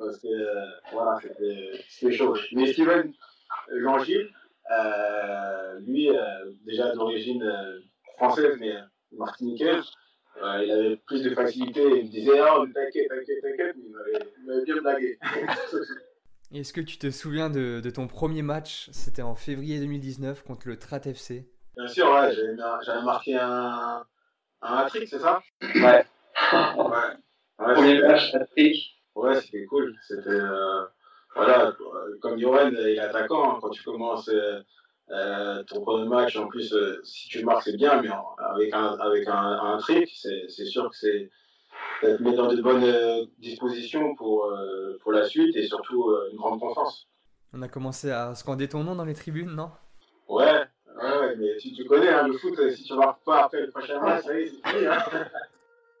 [0.03, 1.19] parce que euh, voilà,
[1.89, 2.35] c'était chaud.
[2.53, 3.13] Mais Steven
[3.81, 4.29] Jean-Gilles,
[4.71, 7.79] euh, lui, euh, déjà d'origine euh,
[8.17, 8.73] française, mais
[9.11, 9.85] martiniquaise,
[10.41, 11.81] euh, il avait plus de facilité.
[11.81, 15.19] Il me disait Oh, t'inquiète, t'inquiète, t'inquiète, il m'avait bien blagué.
[16.53, 18.89] Est-ce que tu te souviens de, de ton premier match?
[18.91, 21.49] C'était en février 2019 contre le Trat FC.
[21.77, 24.05] Bien sûr, ouais, j'avais marqué un,
[24.61, 25.41] un hat-trick, c'est ça?
[25.61, 25.81] Ouais.
[25.81, 26.05] ouais.
[26.53, 27.15] ouais
[27.73, 29.00] premier match, hat-trick.
[29.15, 29.95] Ouais, c'était cool.
[30.07, 30.29] C'était.
[30.29, 30.85] Euh,
[31.35, 31.73] voilà,
[32.21, 33.55] comme Yoren, il est attaquant.
[33.55, 34.61] Hein, quand tu commences euh,
[35.11, 39.27] euh, ton premier match, en plus, si tu marques, c'est bien, mais avec un, avec
[39.27, 41.29] un, un trick, c'est sûr que c'est.
[42.01, 44.51] Ça te met dans de bonnes dispositions pour,
[45.01, 47.07] pour la suite et surtout une grande confiance.
[47.53, 49.71] On a commencé à scander ton nom dans les tribunes, non?
[50.27, 50.63] Ouais,
[51.01, 53.99] ouais, mais tu, tu connais hein, le foot, si tu marques pas après le prochain
[53.99, 54.85] match, ça y est, c'est fini.
[54.85, 54.99] Hein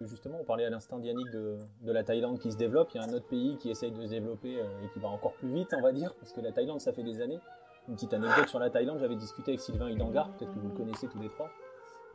[0.05, 2.89] Justement, on parlait à l'instant d'Yannick de, de, la Thaïlande qui se développe.
[2.93, 5.09] Il y a un autre pays qui essaye de se développer euh, et qui va
[5.09, 7.39] encore plus vite, on va dire, parce que la Thaïlande, ça fait des années.
[7.87, 10.75] Une petite anecdote sur la Thaïlande, j'avais discuté avec Sylvain Hidangar, peut-être que vous le
[10.75, 11.49] connaissez tous les trois,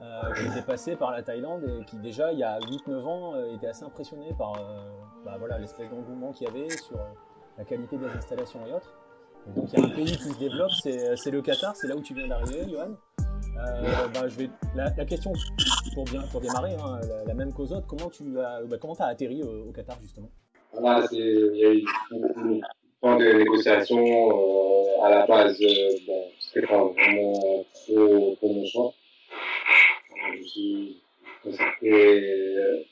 [0.01, 3.35] euh, qui était passé par la Thaïlande et qui déjà, il y a 8-9 ans,
[3.35, 4.77] euh, était assez impressionné par euh,
[5.25, 6.99] bah, voilà, l'espèce d'engouement qu'il y avait sur
[7.59, 8.93] la qualité des installations et autres.
[9.55, 12.03] Donc il y a un pays qui se développe, c'est le Qatar, c'est là où
[12.03, 12.97] tu viens d'arriver, Johan.
[13.59, 14.51] Euh, bah, je vais...
[14.75, 15.33] la, question
[15.95, 19.07] pour, bien, pour démarrer, hein, la, même qu'aux autres, comment tu as, bah, comment as
[19.07, 20.31] atterri au, Qatar justement?
[20.73, 25.59] Voilà, Il y a eu beaucoup de négociations euh, à la base.
[25.63, 28.93] Euh, bon, c'était pas vraiment trop pour mon choix.
[30.39, 31.03] Je suis
[31.43, 32.87] consacré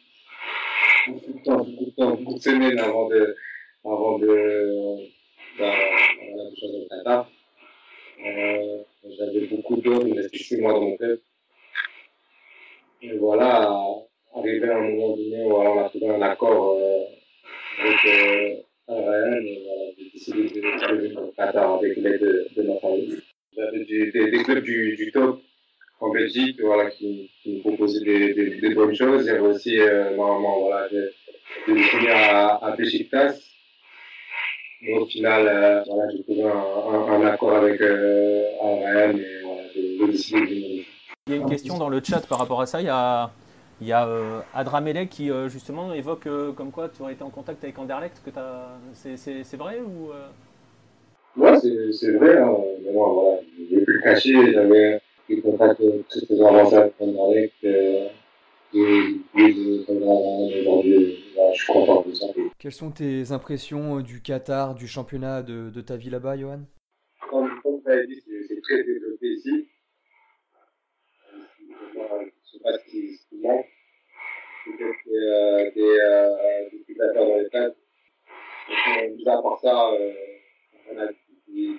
[1.06, 3.36] beaucoup de temps, beaucoup de temps, beaucoup de semaines avant de,
[3.84, 4.96] avant de,
[5.58, 5.74] bah,
[6.32, 7.28] voilà, de choisir le Qatar.
[8.20, 8.78] Euh,
[9.18, 11.20] j'avais beaucoup d'hommes, il restait six mois dans mon club.
[13.02, 13.70] Et voilà,
[14.34, 17.04] arrivé à un moment donné où on a trouvé un accord euh,
[17.80, 18.54] avec euh,
[18.88, 23.20] Ryan, et décidé de venir au Qatar avec l'aide de, de ma famille.
[23.56, 25.40] J'avais des, des, clubs du, du top
[26.00, 29.28] en Belgique voilà, qui, qui me proposaient des, des, bonnes choses.
[29.28, 32.76] Avait aussi, euh, normalement, voilà, j'ai décidé à, à
[34.84, 40.06] Besiktas au final, euh, voilà, j'ai trouvé un, un, accord avec euh, et voilà, j'ai
[40.06, 40.84] décidé de
[41.26, 42.80] Il y a une question dans le chat par rapport à ça.
[42.80, 43.30] Il y a,
[43.80, 47.22] il y a euh, Adramele qui euh, justement évoque euh, comme quoi tu aurais été
[47.22, 48.20] en contact avec Anderlecht.
[48.24, 48.30] Que
[48.94, 50.10] c'est, vrai ou
[51.36, 52.38] Ouais, c'est, vrai.
[52.38, 52.54] Hein.
[52.84, 54.52] Mais moi, voilà, je vais plus le cacher.
[54.52, 57.54] J'avais des contacts très très avancés avec Anderlecht.
[57.64, 58.08] Euh,
[58.72, 62.26] et, et, aujourd'hui, je suis content de ça.
[62.58, 66.60] Quelles sont tes impressions euh, du Qatar, du championnat de, de ta vie là-bas, Johan
[67.28, 69.68] Comme, comme tu as dit, c'est très développé ici.
[71.30, 73.66] Je ne sais pas ce qui, manque.
[74.64, 77.74] Peut-être euh, des, euh, des spectateurs dans les stades.
[79.16, 80.12] Mis à part ça, euh,
[80.90, 81.06] on a
[81.48, 81.76] des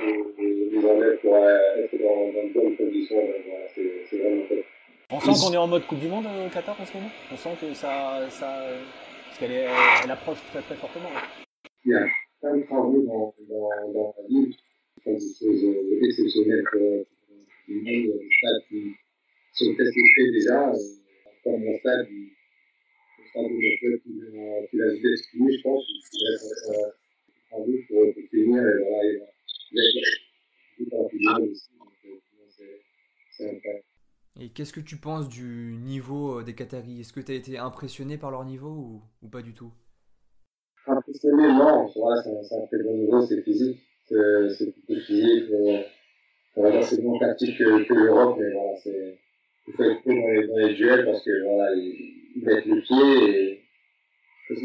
[0.00, 3.20] les enlève pour être dans, dans de bonnes conditions.
[3.20, 4.64] Voilà, c'est vraiment top.
[5.10, 7.10] On sent qu'on est en mode Coupe du Monde au euh, Qatar en ce moment?
[7.32, 8.28] On sent que ça.
[8.28, 8.68] ça
[9.24, 11.08] parce qu'elle elle approche très très fortement.
[11.86, 12.04] Il y a
[12.42, 14.54] plein de travaux dans, dans, dans la ville.
[15.06, 17.06] Des choses euh, exceptionnelles pour
[17.68, 18.92] le monde, des stades qui
[19.54, 20.68] sont testés déjà.
[20.68, 20.76] Euh,
[21.42, 25.84] comme mon stade, le stade de mon club qui l'a vidé exprimé, je pense.
[25.88, 26.96] Il va être
[27.48, 28.60] travaux pour, pour finir.
[28.60, 29.18] Et voilà, il
[29.72, 31.70] va y avoir beaucoup de aussi.
[31.78, 31.92] Donc,
[33.30, 33.84] c'est incroyable.
[34.40, 37.00] Et qu'est-ce que tu penses du niveau euh, des Qataris?
[37.00, 39.72] Est-ce que tu as été impressionné par leur niveau ou, pas du tout?
[40.86, 41.88] Impressionné, non.
[41.88, 43.80] c'est un très bon niveau, c'est physique.
[44.08, 45.50] C'est plus physique.
[45.50, 48.74] Euh, c'est moins tactique que, que l'Europe, mais voilà.
[49.66, 53.40] Il faut être dans les, dans les duels parce que voilà, ils, mettent les pieds
[53.40, 53.64] et.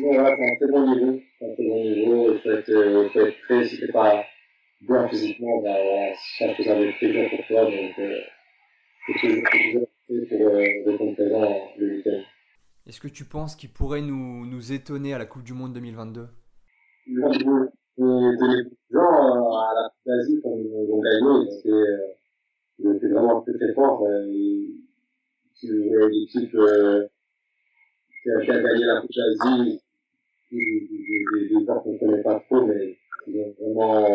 [0.02, 1.20] Voilà, c'est un très bon niveau.
[1.42, 2.34] Un très bon niveau.
[2.34, 3.66] Il faut être, euh, faut être prêt.
[3.66, 4.24] Si t'es pas
[4.82, 7.70] bien physiquement, ben voilà, je pense que ça va être très dur pour toi.
[7.70, 8.20] Euh,
[12.86, 16.28] est-ce que tu penses qu'il pourrait nous, nous étonner à la Coupe du Monde 2022
[17.08, 17.32] Les gens
[19.58, 21.50] à la Coupe ils ont gagné,
[22.78, 24.08] c'était vraiment très très fort.
[25.62, 29.82] L'équipe qui a gagné la Coupe d'Asie,
[30.52, 34.08] des gens qu'on ne connaît pas trop, mais qui ont vraiment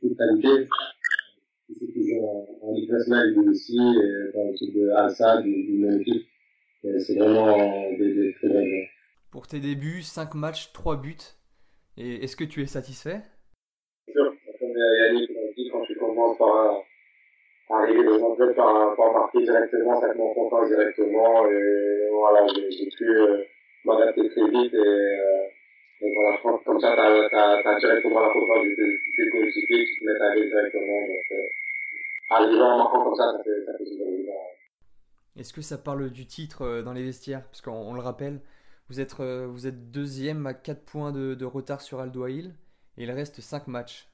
[0.00, 0.68] toute qualité
[1.68, 3.76] c'est toujours en nationale, il aussi,
[4.34, 6.26] dans l'équipe de Al-Sad, du même équipe.
[6.82, 8.88] C'est vraiment des, des très bons joueurs.
[9.30, 11.16] Pour tes débuts, 5 matchs, 3 buts.
[11.96, 13.20] Et est-ce que tu es satisfait?
[14.06, 16.84] Bien sûr, comme Yannick l'a dit, quand tu commences par
[17.70, 21.46] arriver dans un club par, par marquer directement, ça te met en confiance directement.
[21.48, 23.42] Et voilà, j'ai pu euh,
[23.84, 24.74] m'adapter très vite.
[24.74, 25.44] Et, euh,
[26.00, 28.74] et voilà, je pense que comme ça, tu as, directement la confiance de
[29.16, 31.00] tes coéquipiers qui te mettent à aller directement.
[31.06, 34.32] Donc, euh, arriver en marquant comme ça, ça fait, ça fait super évident.
[35.36, 37.44] Est-ce que ça parle du titre euh, dans les vestiaires?
[37.46, 38.40] Parce qu'on le rappelle,
[38.88, 42.44] vous êtes, euh, vous êtes deuxième à 4 points de, de retard sur Aldo et
[42.96, 44.08] il reste 5 matchs.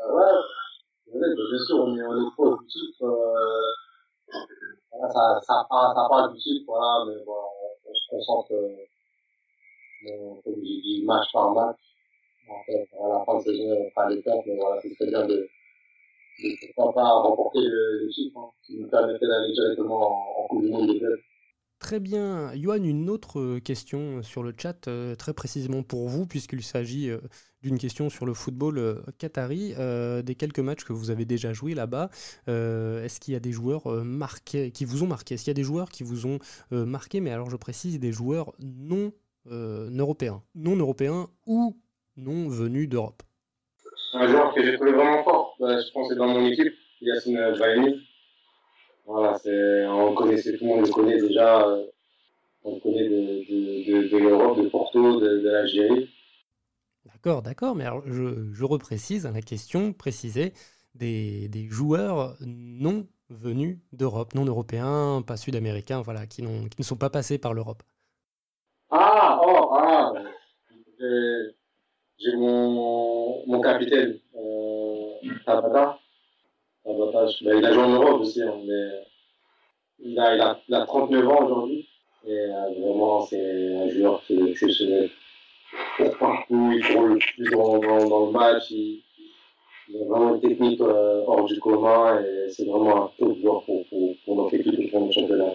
[0.00, 3.04] Euh, ouais, bien sûr, on est, on est du titre.
[3.04, 3.62] Euh,
[5.12, 8.52] ça, ça, parle, ça parle du titre, voilà, mais voilà, on, on se concentre.
[8.52, 8.87] Euh,
[10.04, 11.78] comme je dis, match par match.
[12.48, 15.26] En fait, à la fin de saison, on fera pertes, mais voilà, c'est très bien
[15.26, 15.48] de,
[16.42, 20.46] de pourquoi pas remporter le, le chiffre, hein, qui nous permettrait d'aller directement en, en
[20.48, 21.00] Coupe du Monde des.
[21.78, 22.52] Très bien.
[22.56, 27.18] Johan, une autre question sur le chat, euh, très précisément pour vous, puisqu'il s'agit euh,
[27.62, 29.74] d'une question sur le football euh, qatari.
[30.24, 32.10] des quelques matchs que vous avez déjà joués là-bas,
[32.46, 35.54] est-ce qu'il y a des joueurs marqués, qui vous ont marqué Est-ce qu'il y a
[35.54, 36.38] des joueurs qui vous ont
[36.70, 39.12] marqué Mais alors je précise, des joueurs non
[39.50, 41.76] euh, européens, non européens ou
[42.16, 43.22] non venus d'Europe
[44.14, 46.72] Un joueur que j'ai trouvé vraiment fort, bah, je pense que c'est dans mon équipe,
[47.00, 48.00] Yassine Brahimi.
[49.06, 49.38] Voilà,
[49.90, 51.86] on connaissait, tout le monde le connaît déjà, euh,
[52.64, 56.10] on le connaît de, de, de, l'Europe, de Porto, de, l'Algérie.
[57.06, 60.52] D'accord, d'accord, mais alors je, je reprécise la question précisée.
[60.94, 66.96] des, des joueurs non venus d'Europe, non européens, pas sud-américains, voilà, qui, qui ne sont
[66.96, 67.82] pas passés par l'Europe.
[69.40, 70.12] Ah, oh, ah,
[72.18, 75.12] j'ai mon, mon capitaine, euh,
[75.46, 76.00] Tabata.
[76.84, 79.04] Tabata bah, il a joué en Europe aussi, hein, mais
[80.00, 81.88] il a, il, a, il a 39 ans aujourd'hui.
[82.26, 85.10] Et euh, vraiment, c'est un joueur qui est exceptionnel.
[85.96, 88.70] Pour partout, il court le plus dans, dans, dans le match.
[88.70, 89.02] Il,
[89.88, 93.62] il, a vraiment une technique euh, hors du commun et c'est vraiment un top joueur
[93.62, 95.52] pour, pour, pour notre équipe de championnat.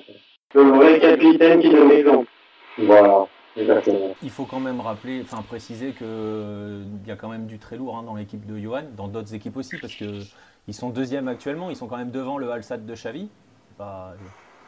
[0.56, 2.30] Le vrai capitaine qui donne l'exemple.
[2.78, 3.28] Voilà.
[3.56, 7.78] Il faut quand même rappeler, enfin préciser qu'il euh, y a quand même du très
[7.78, 11.70] lourd hein, dans l'équipe de Johan, dans d'autres équipes aussi, parce qu'ils sont deuxièmes actuellement,
[11.70, 13.30] ils sont quand même devant le Alsat de Xavi,
[13.78, 14.14] pas,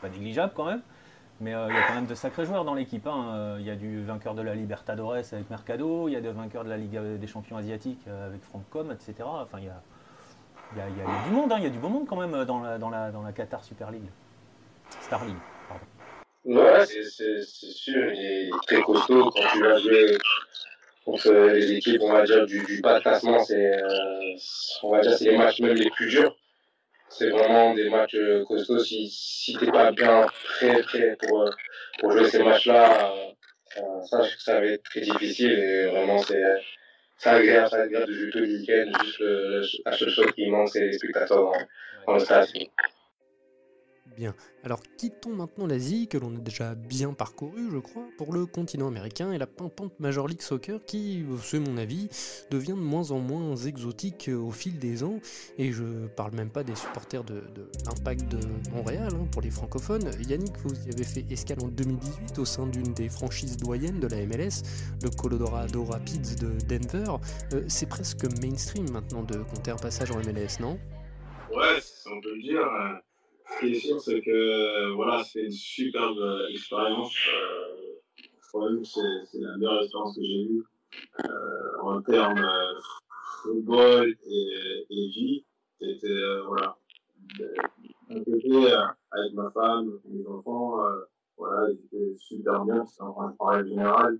[0.03, 0.81] négligeable quand même.
[1.41, 3.05] Mais euh, il y a quand même de sacrés joueurs dans l'équipe.
[3.07, 3.33] Hein.
[3.33, 6.31] Euh, il y a du vainqueur de la Libertadores avec Mercado, il y a des
[6.31, 9.15] vainqueurs de la Ligue des champions asiatiques avec Francom, etc.
[9.23, 11.55] Enfin, il y a du monde, hein.
[11.57, 13.63] il y a du beau monde quand même dans la, dans la, dans la Qatar
[13.63, 14.09] Super League.
[15.01, 15.35] Star League.
[16.45, 20.17] Ouais, c'est sûr, il est très costaud quand tu vas jouer
[21.03, 24.35] contre les équipes, on va dire, du, du bas de classement, c'est euh,
[24.83, 26.35] on va dire c'est les matchs même les plus durs.
[27.09, 28.79] C'est vraiment des matchs euh, costauds.
[28.79, 31.49] Si, si t'es pas bien prêt, prêt pour, euh,
[31.99, 33.13] pour jouer ces matchs-là,
[33.77, 36.43] euh, ça, ça va être très difficile et vraiment c'est
[37.17, 38.91] c'est agréable, c'est agréable de jouer tout le week-end.
[39.03, 39.23] Juste
[39.85, 41.53] la seule chose qui manque, c'est les spectateurs
[42.05, 42.49] dans le stade.
[44.63, 48.87] Alors quittons maintenant l'Asie, que l'on a déjà bien parcouru, je crois, pour le continent
[48.87, 52.09] américain et la pimpante Major League Soccer qui, c'est mon avis,
[52.49, 55.19] devient de moins en moins exotique au fil des ans.
[55.57, 57.43] Et je parle même pas des supporters de,
[57.85, 58.39] l'Impact de
[58.71, 60.09] Montréal, hein, pour les francophones.
[60.27, 64.07] Yannick, vous y avez fait escale en 2018 au sein d'une des franchises doyennes de
[64.07, 64.63] la MLS,
[65.03, 67.17] le Colorado Rapids de Denver.
[67.53, 70.79] Euh, c'est presque mainstream maintenant de compter un passage en MLS, non?
[71.53, 73.01] Ouais, on peut le dire.
[73.47, 77.15] Ce qui est sûr, c'est que voilà, c'est une superbe euh, expérience.
[77.33, 80.63] Euh, c'est la meilleure expérience que j'ai eue
[81.25, 82.79] euh, en termes euh,
[83.43, 85.45] football et, et vie.
[85.79, 86.77] C'était euh, voilà,
[88.09, 88.71] un côté
[89.11, 90.77] avec ma femme, mes enfants,
[91.37, 94.19] voilà, ils étaient super bien, c'était en parler général.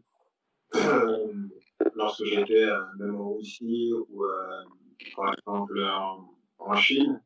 [1.96, 2.66] lorsque j'étais
[3.00, 4.26] même en Russie ou
[5.16, 5.82] par exemple
[6.60, 7.22] en Chine,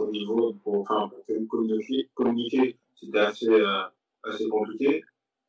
[0.00, 1.24] au niveau pour, enfin, pour
[2.14, 3.82] communiquer, c'était assez, euh,
[4.24, 5.04] assez compliqué.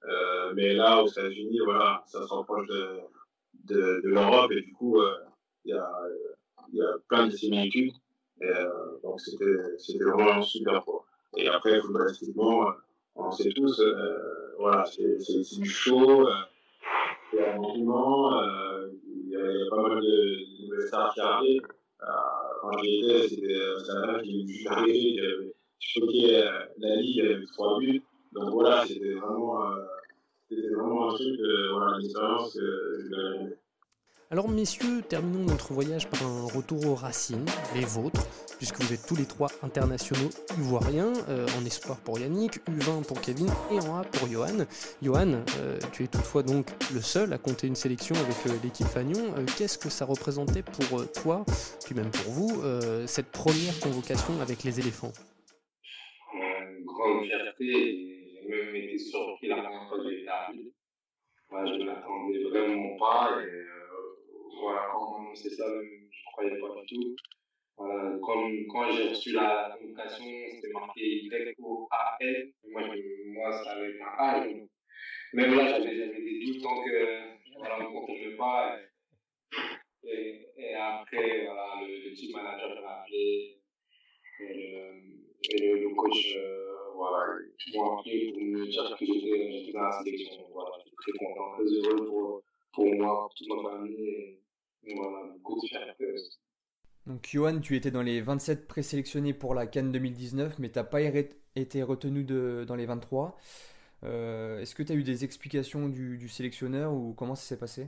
[0.06, 3.02] Euh, mais là, aux États-Unis, voilà, ça se rapproche de,
[3.66, 5.16] de, l'Europe et du coup, euh,
[5.66, 5.92] il y, a,
[6.74, 7.94] y a plein de similitudes.
[9.04, 11.06] Donc, c'était vraiment super fort.
[11.36, 12.68] Et après, footballistiquement,
[13.16, 13.82] on sait tous,
[14.60, 16.28] voilà, c'est du show,
[17.34, 18.40] il y a un mouvement,
[18.94, 21.68] il y, a pas mal de nouvelles stars qui arrivent
[22.70, 23.56] quand j'y étais, c'était
[23.90, 26.44] un qui arrivé, qui avait choqué
[26.78, 28.04] la Ligue avec trois buts.
[28.34, 33.56] Donc voilà, c'était vraiment, euh, vraiment un truc, euh, voilà, une expérience que je
[34.30, 39.08] alors messieurs, terminons notre voyage par un retour aux racines, les vôtres, puisque vous êtes
[39.08, 43.96] tous les trois internationaux ivoiriens, euh, en espoir pour Yannick, U20 pour Kevin et en
[43.96, 44.66] A pour Johan.
[45.02, 48.88] Johan, euh, tu es toutefois donc le seul à compter une sélection avec euh, l'équipe
[48.88, 49.34] Fagnon.
[49.58, 51.46] Qu'est-ce que ça représentait pour toi,
[51.86, 52.62] puis même pour vous,
[53.06, 55.14] cette première convocation avec les éléphants?
[56.34, 59.48] Une grande fierté, même été surpris
[61.50, 63.32] je ne vraiment pas
[64.60, 67.16] voilà, quand c'est ça, je ne croyais pas du tout.
[67.78, 72.52] Voilà, comme, quand j'ai reçu la convocation, c'était marqué Y-O-A-N.
[72.72, 72.82] Moi,
[73.28, 74.48] moi, ça avait un A.
[75.34, 78.78] Même là, j'avais des doutes tant que voilà, on ne confirmait pas.
[80.04, 83.60] Et, et, après, voilà, le, le team manager m'a appelé.
[84.40, 85.18] Et le,
[85.50, 87.36] et le, le coach, euh, voilà,
[87.74, 90.44] m'ont appelé pour me dire que j'étais dans la sélection.
[90.52, 92.42] Voilà, je suis très content, très heureux pour,
[92.74, 94.40] pour moi, pour toute ma famille.
[97.08, 100.84] Donc Johan, tu étais dans les 27 présélectionnés pour la Cannes 2019, mais tu n'as
[100.84, 103.38] pas été retenu de, dans les 23.
[104.04, 107.60] Euh, Est-ce que tu as eu des explications du, du, sélectionneur ou comment ça s'est
[107.60, 107.88] passé?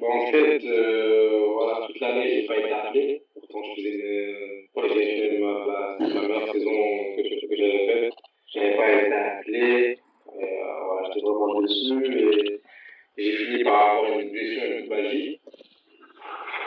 [0.00, 3.22] Bon, En fait, euh, voilà, toute l'année, j'ai pas été appelé.
[3.34, 6.70] Pourtant, je faisais les ma, meilleure saison
[7.14, 8.14] que, que j'avais faite.
[8.54, 9.98] Je n'avais pas été appelé.
[10.28, 12.60] Euh, voilà, j'étais vraiment déçu.
[13.16, 15.40] Et, et j'ai fini par avoir une blessure, une magie.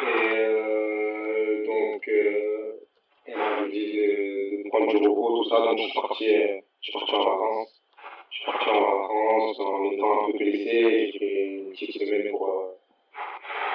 [0.02, 2.80] Et euh, donc, euh,
[3.28, 5.58] on m'a dit de, de, prendre du repos, tout ça.
[5.60, 7.82] Donc, je suis parti, euh, je suis parti en vacances.
[8.30, 11.12] Je suis parti en vacances en étant un peu blessé.
[11.14, 12.40] J'ai fait une petite semaine pour,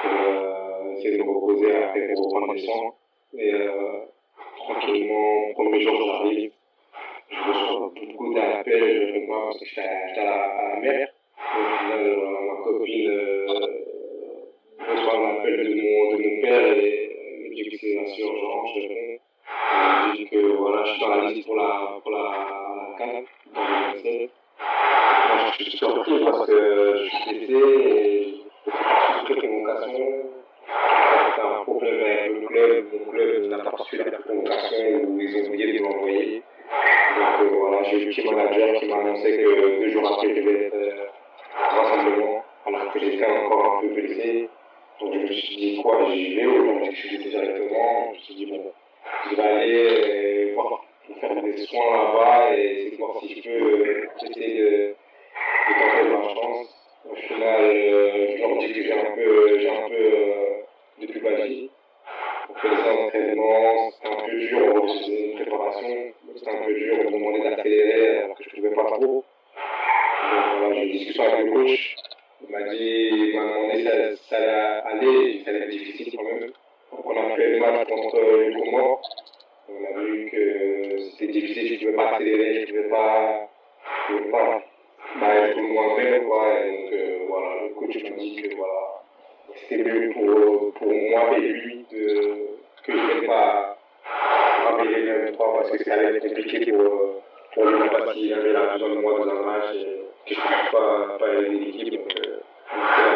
[0.03, 0.11] pour
[0.97, 2.93] essayer de me reposer après reprendre des soins.
[3.39, 4.01] Et euh,
[4.57, 6.53] tranquillement, premier jour, j'arrive.
[7.29, 11.09] Je reçois beaucoup d'appels, moi, parce que j'étais à, à, la mer.
[11.37, 13.86] Final, euh, ma copine euh,
[14.91, 18.67] reçoit un appel de mon, de mon père et me dit que c'est assez urgent.
[18.75, 19.23] Je réponds.
[20.07, 23.25] Je dis que voilà, je suis dans la liste pour la, pour la, CAN,
[23.55, 24.29] dans le.
[25.29, 28.35] Moi, je suis surpris parce que je suis blessé et
[29.29, 30.07] je suis convocation.
[31.35, 32.87] C'est un problème avec le club.
[32.93, 36.43] Mon club n'a pas reçu la convocation où ils ont oublié de m'envoyer.
[37.17, 40.35] Donc euh, voilà, j'ai eu le petit manager qui m'a annoncé que deux jours après,
[40.35, 41.07] je devais être euh,
[41.71, 44.49] rassemblement, alors que j'étais encore un peu blessé.
[45.07, 46.43] Donc je me suis dit quoi, j'y vais,
[46.91, 48.13] je suis dit directement.
[48.13, 48.73] Je me suis dit bon,
[49.31, 50.85] je vais aller voir,
[51.21, 56.09] faire des soins là-bas et essayer de voir si je peux essayer de, de tenter
[56.11, 56.67] ma chance.
[57.09, 61.07] Au final, euh, je leur dis que j'ai un peu, j'ai un peu euh, de
[61.07, 61.71] pubalgie.
[62.51, 65.89] On fait des entraînements, c'était un peu dur, on faisait une préparation,
[66.35, 68.99] c'était un peu dur, on me demandait d'accélérer alors que je ne pouvais pas trop.
[68.99, 69.25] Donc
[70.59, 71.97] voilà, j'ai eu une discussion avec le coach.
[72.43, 76.17] Il m'a dit, il m'a demandé si ça, ça allait aller, ça allait être difficile
[76.17, 76.51] quand même.
[76.93, 79.01] Donc on a fait le match contre le Comore.
[79.69, 83.49] On a vu que c'était difficile, je ne pouvais pas accélérer, je ne pouvais pas,
[84.09, 84.63] je pouvais pas
[85.19, 86.25] bah, être moi-même.
[86.27, 86.61] Quoi.
[86.61, 89.03] Et donc euh, voilà, le coach m'a dit que voilà,
[89.57, 92.07] c'était mieux pour, pour moi et lui de,
[92.85, 93.79] que je ne vais pas
[94.67, 97.23] rappeler les mêmes fois parce que ça allait être compliqué pour,
[97.55, 100.41] pour lui, parce qu'il avait la besoin de moi dans un match et que je
[100.41, 101.93] ne puisse pas, pas aider l'équipe.
[101.95, 102.37] Donc, euh,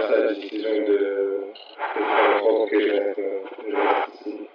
[0.01, 1.51] c'est ça la décision de, de
[1.95, 3.20] faire en sorte que je reste,
[3.68, 4.49] je reste ici.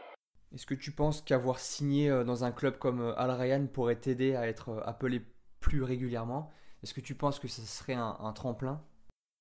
[0.56, 4.36] Est-ce que tu penses qu'avoir signé euh, dans un club comme Al Rayyan pourrait t'aider
[4.36, 5.22] à être appelé
[5.60, 6.50] plus régulièrement?
[6.82, 8.80] Est-ce que tu penses que ce serait un, tremplin?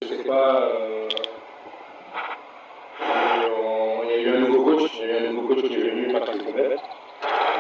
[0.03, 0.61] Je sais pas.
[0.61, 1.09] Euh,
[4.03, 5.75] il y a eu un nouveau coach, il y a eu un nouveau coach qui
[5.75, 6.77] est venu, Patrick Combet.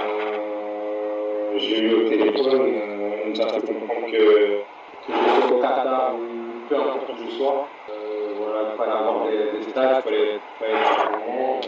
[0.04, 0.38] Euh,
[1.58, 4.62] J'ai eu au téléphone, euh, on a fait comprendre que,
[5.52, 9.62] au Qatar ou peu importe où je sois, euh, voilà, il fallait avoir des, des
[9.70, 11.60] stades, il fallait, fallait être moment.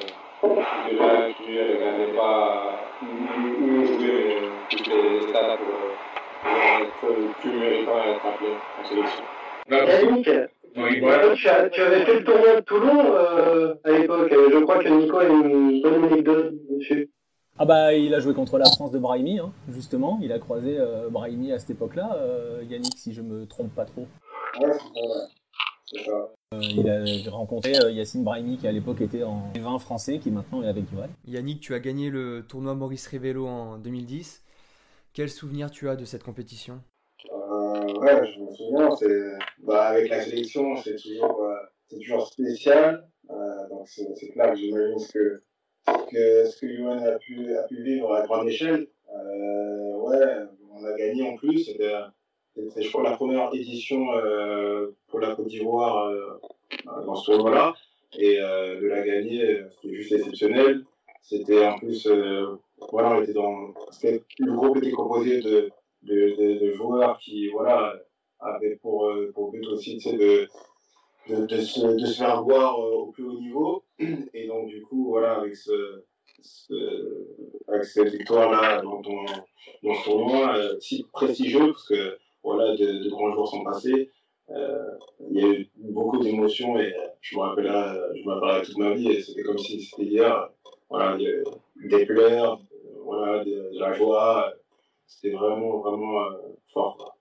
[1.54, 3.06] Là, tu ne pas où
[4.00, 9.24] mais toutes les stades pour, être plus méritant et être appelé en sélection.
[9.70, 10.28] Yannick,
[10.76, 14.28] Oui, toi, tu, as- tu avais fait le tournoi de Toulon euh, à l'époque.
[14.30, 17.10] Je crois que Nico a une bonne anecdote dessus.
[17.58, 20.18] Ah bah il a joué contre la France de Brahimi, hein, justement.
[20.22, 22.14] Il a croisé euh, Brahimi à cette époque-là.
[22.16, 24.06] Euh, Yannick, si je me trompe pas trop.
[24.60, 24.72] Ouais,
[25.86, 29.78] c'est ça, Euh, il a rencontré euh, Yacine Brahimi qui à l'époque était en 20
[29.78, 31.10] français, qui maintenant est avec Duval.
[31.26, 34.42] Yannick, tu as gagné le tournoi Maurice Révélo en 2010.
[35.12, 36.80] Quel souvenir tu as de cette compétition?
[37.32, 41.54] Euh, ouais, je me souviens, c'est, bah, avec la sélection, c'est toujours, euh,
[41.88, 43.08] c'est toujours spécial.
[43.30, 45.42] Euh, donc c'est, c'est clair que j'imagine ce que,
[45.86, 48.88] ce que, ce que Johan a pu, a pu vivre à grande échelle.
[49.08, 50.26] Euh, ouais,
[50.70, 51.64] on a gagné en plus.
[51.64, 51.92] C'était,
[52.56, 56.38] c'était, je crois, la première édition euh, pour la Côte d'Ivoire euh,
[57.04, 57.74] dans ce tournoi-là.
[58.18, 60.84] Et euh, de la gagner, c'était juste exceptionnel.
[61.20, 62.08] C'était en plus,
[62.92, 65.70] voilà, on était dans, le groupe était composé de,
[66.02, 67.94] de, joueurs qui voilà,
[68.38, 70.48] avaient pour, pour but aussi de,
[71.28, 73.82] de, se, de se faire voir au plus haut niveau.
[73.98, 76.04] Et donc, du coup, voilà, avec, ce,
[77.66, 79.26] avec cette victoire-là dans, dans,
[79.82, 84.10] ce tournoi, si prestigieux, parce que voilà, de, de grands jours sont passés.
[84.50, 84.84] Euh,
[85.30, 88.94] il y a eu beaucoup d'émotions et je me rappellerai, je me rappellerai toute ma
[88.94, 90.50] vie et c'était comme si c'était hier.
[90.88, 92.60] Voilà, des pleurs,
[93.04, 94.52] voilà, de, de la joie.
[95.06, 96.30] C'était vraiment, vraiment euh,
[96.72, 97.16] fort.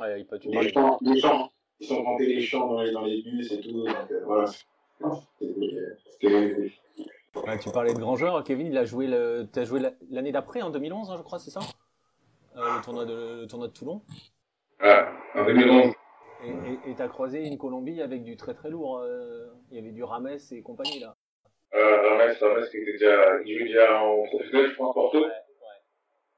[0.00, 1.50] Ouais, il peut tu Les parlais- chants, les chants,
[1.80, 3.84] ils sont chantés les chants dans les, dans les bus et tout.
[3.84, 5.52] Donc euh, voilà, c'était
[7.60, 8.42] tu parlais de grands joueurs.
[8.44, 9.44] Kevin, il a joué la-
[10.10, 11.60] l'année d'après, en 2011, hein, je crois, c'est ça?
[12.54, 13.40] Le, tournoi de...
[13.42, 14.02] le tournoi de Toulon.
[14.80, 15.92] Ah, en 2011.
[16.86, 18.98] Et t'as croisé une Colombie avec du très très lourd.
[18.98, 21.16] euh, Il y avait du Rames et compagnie là.
[21.74, 25.18] Euh, Rames, Rames qui était déjà, il jouait déjà en professionnel, je crois, à Porto.
[25.20, 25.30] Ouais, ouais.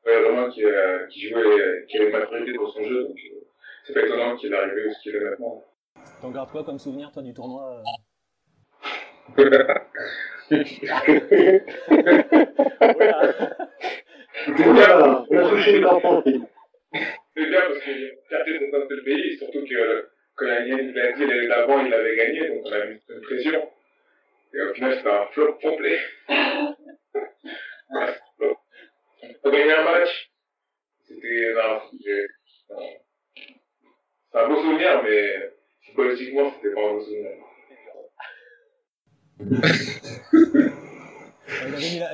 [0.07, 3.45] Ouais, vraiment, qui, euh, qui jouait, qui avait une maturité pour son jeu, donc euh,
[3.85, 5.65] c'est pas étonnant qu'il arrive ce qu'il est maintenant.
[6.23, 7.83] T'en gardes quoi comme souvenir, toi, du tournoi euh
[12.95, 13.57] Voilà.
[14.47, 15.83] Voilà, on a touché.
[17.37, 20.03] C'est bien parce qu'il y a une fierté pour notre pays, surtout que euh,
[20.37, 23.69] quand Yannick l'a dit l'année d'avant, il avait gagné, donc on a mis une pression.
[24.55, 25.99] Et au final, c'était un flop complet.
[27.89, 30.31] On a gagné un match.
[31.09, 31.55] C'était.
[34.33, 35.51] C'est un beau souvenir, mais
[35.83, 37.33] psychologiquement, c'était pas un beau souvenir.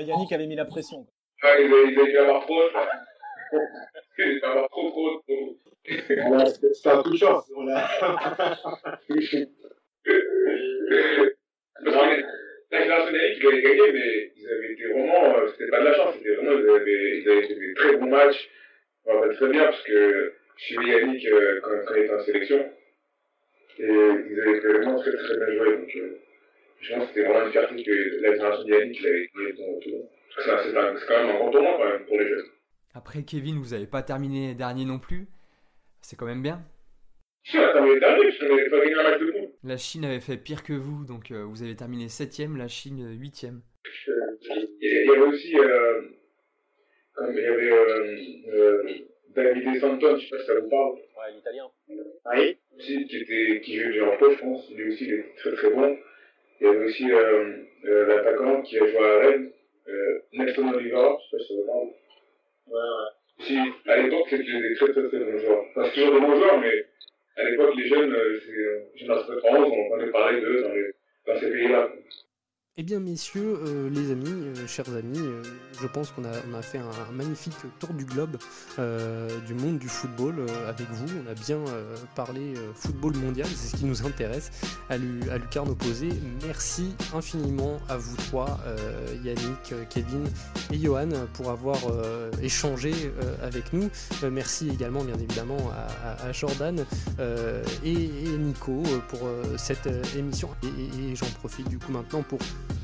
[0.01, 1.07] Yannick avait mis la pression.
[1.43, 2.62] Ah, il a, il a dû avoir trop.
[4.18, 5.59] il a dû avoir trop, trop, trop.
[5.84, 7.51] C'est un coup de chance.
[7.57, 7.88] On a...
[12.70, 15.36] La génération d'Yannick, ils avaient gagné, mais ils avaient été vraiment.
[15.36, 16.59] euh, C'était pas de la chance, c'était vraiment.
[16.59, 18.49] Ils avaient, ils avaient fait des très bons matchs.
[19.05, 22.70] Rappelle très bien parce que suivais Yannick euh, quand, quand il était en sélection.
[23.78, 25.76] Et ils avaient vraiment très très bien joué.
[25.76, 26.18] Donc, euh,
[26.83, 29.74] je pense que c'était vraiment une fierté que la génération d'Yannick il avait gagné son
[29.76, 30.11] retour.
[30.35, 32.47] Parce que c'est quand même un grand tournoi quand même pour les jeunes.
[32.95, 35.26] Après, Kevin, vous n'avez pas terminé dernier non plus.
[36.01, 36.62] C'est quand même bien.
[37.45, 39.49] Si, on a terminé dernier, parce qu'on n'avait pas gagné un match de poule.
[39.64, 43.16] La Chine avait fait pire que vous, donc euh, vous avez terminé 7ème, la Chine
[43.18, 43.61] 8ème.
[44.80, 46.03] Il y avait aussi, euh,
[47.14, 48.16] comme il y avait euh,
[48.49, 48.83] euh,
[49.35, 51.64] Davide Santon, je sais pas si ça vous parle, Ouais, l'italien.
[51.89, 52.59] Oui.
[52.76, 54.70] aussi, qui, était, qui jouait du repos, je pense.
[54.70, 55.97] Lui aussi, il était très très bon.
[56.62, 57.56] Il y avait aussi euh,
[57.86, 59.50] euh, l'attaquant qui a joué à Rennes,
[59.88, 61.88] euh, Nelson Oliveira, je sais pas si vous parle.
[62.68, 63.40] Ouais, ouais.
[63.40, 63.58] Aussi,
[63.88, 65.64] à l'époque, c'était des très très très bons joueurs.
[65.70, 66.86] Enfin, c'est toujours des bons joueurs, mais
[67.36, 70.92] à l'époque, les jeunes, c'est génération 91, on entendait parler d'eux dans, les-
[71.26, 71.90] dans ces pays-là.
[72.78, 75.42] Eh bien, messieurs, euh, les amis, euh, chers amis, euh,
[75.78, 78.38] je pense qu'on a, fait un, magnifique tour du globe
[79.46, 81.04] du monde du football avec vous.
[81.22, 81.58] On a bien
[82.14, 84.50] parlé football mondial, c'est ce qui nous intéresse
[84.88, 86.08] à, Lu- à Lucarne Opposé.
[86.46, 88.58] Merci infiniment à vous trois,
[89.22, 90.24] Yannick, Kevin
[90.72, 91.78] et Johan, pour avoir
[92.40, 92.92] échangé
[93.42, 93.90] avec nous.
[94.30, 95.70] Merci également, bien évidemment,
[96.04, 96.84] à, Jordan
[97.84, 97.96] et,
[98.38, 99.20] Nico pour
[99.58, 100.48] cette émission.
[100.62, 102.38] Et j'en profite du coup maintenant pour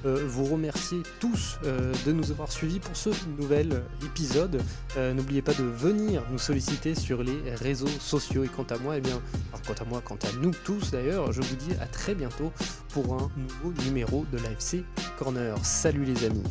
[0.06, 4.60] euh, vous remercier tous euh, de nous avoir suivis pour ce nouvel épisode.
[4.96, 8.44] Euh, N'oubliez pas de venir nous solliciter sur les réseaux sociaux.
[8.44, 9.20] Et quant à moi, eh bien,
[9.66, 12.52] quant à moi, quant à nous tous d'ailleurs, je vous dis à très bientôt
[12.90, 14.84] pour un nouveau numéro de l'AFC
[15.18, 15.56] Corner.
[15.64, 16.44] Salut les amis.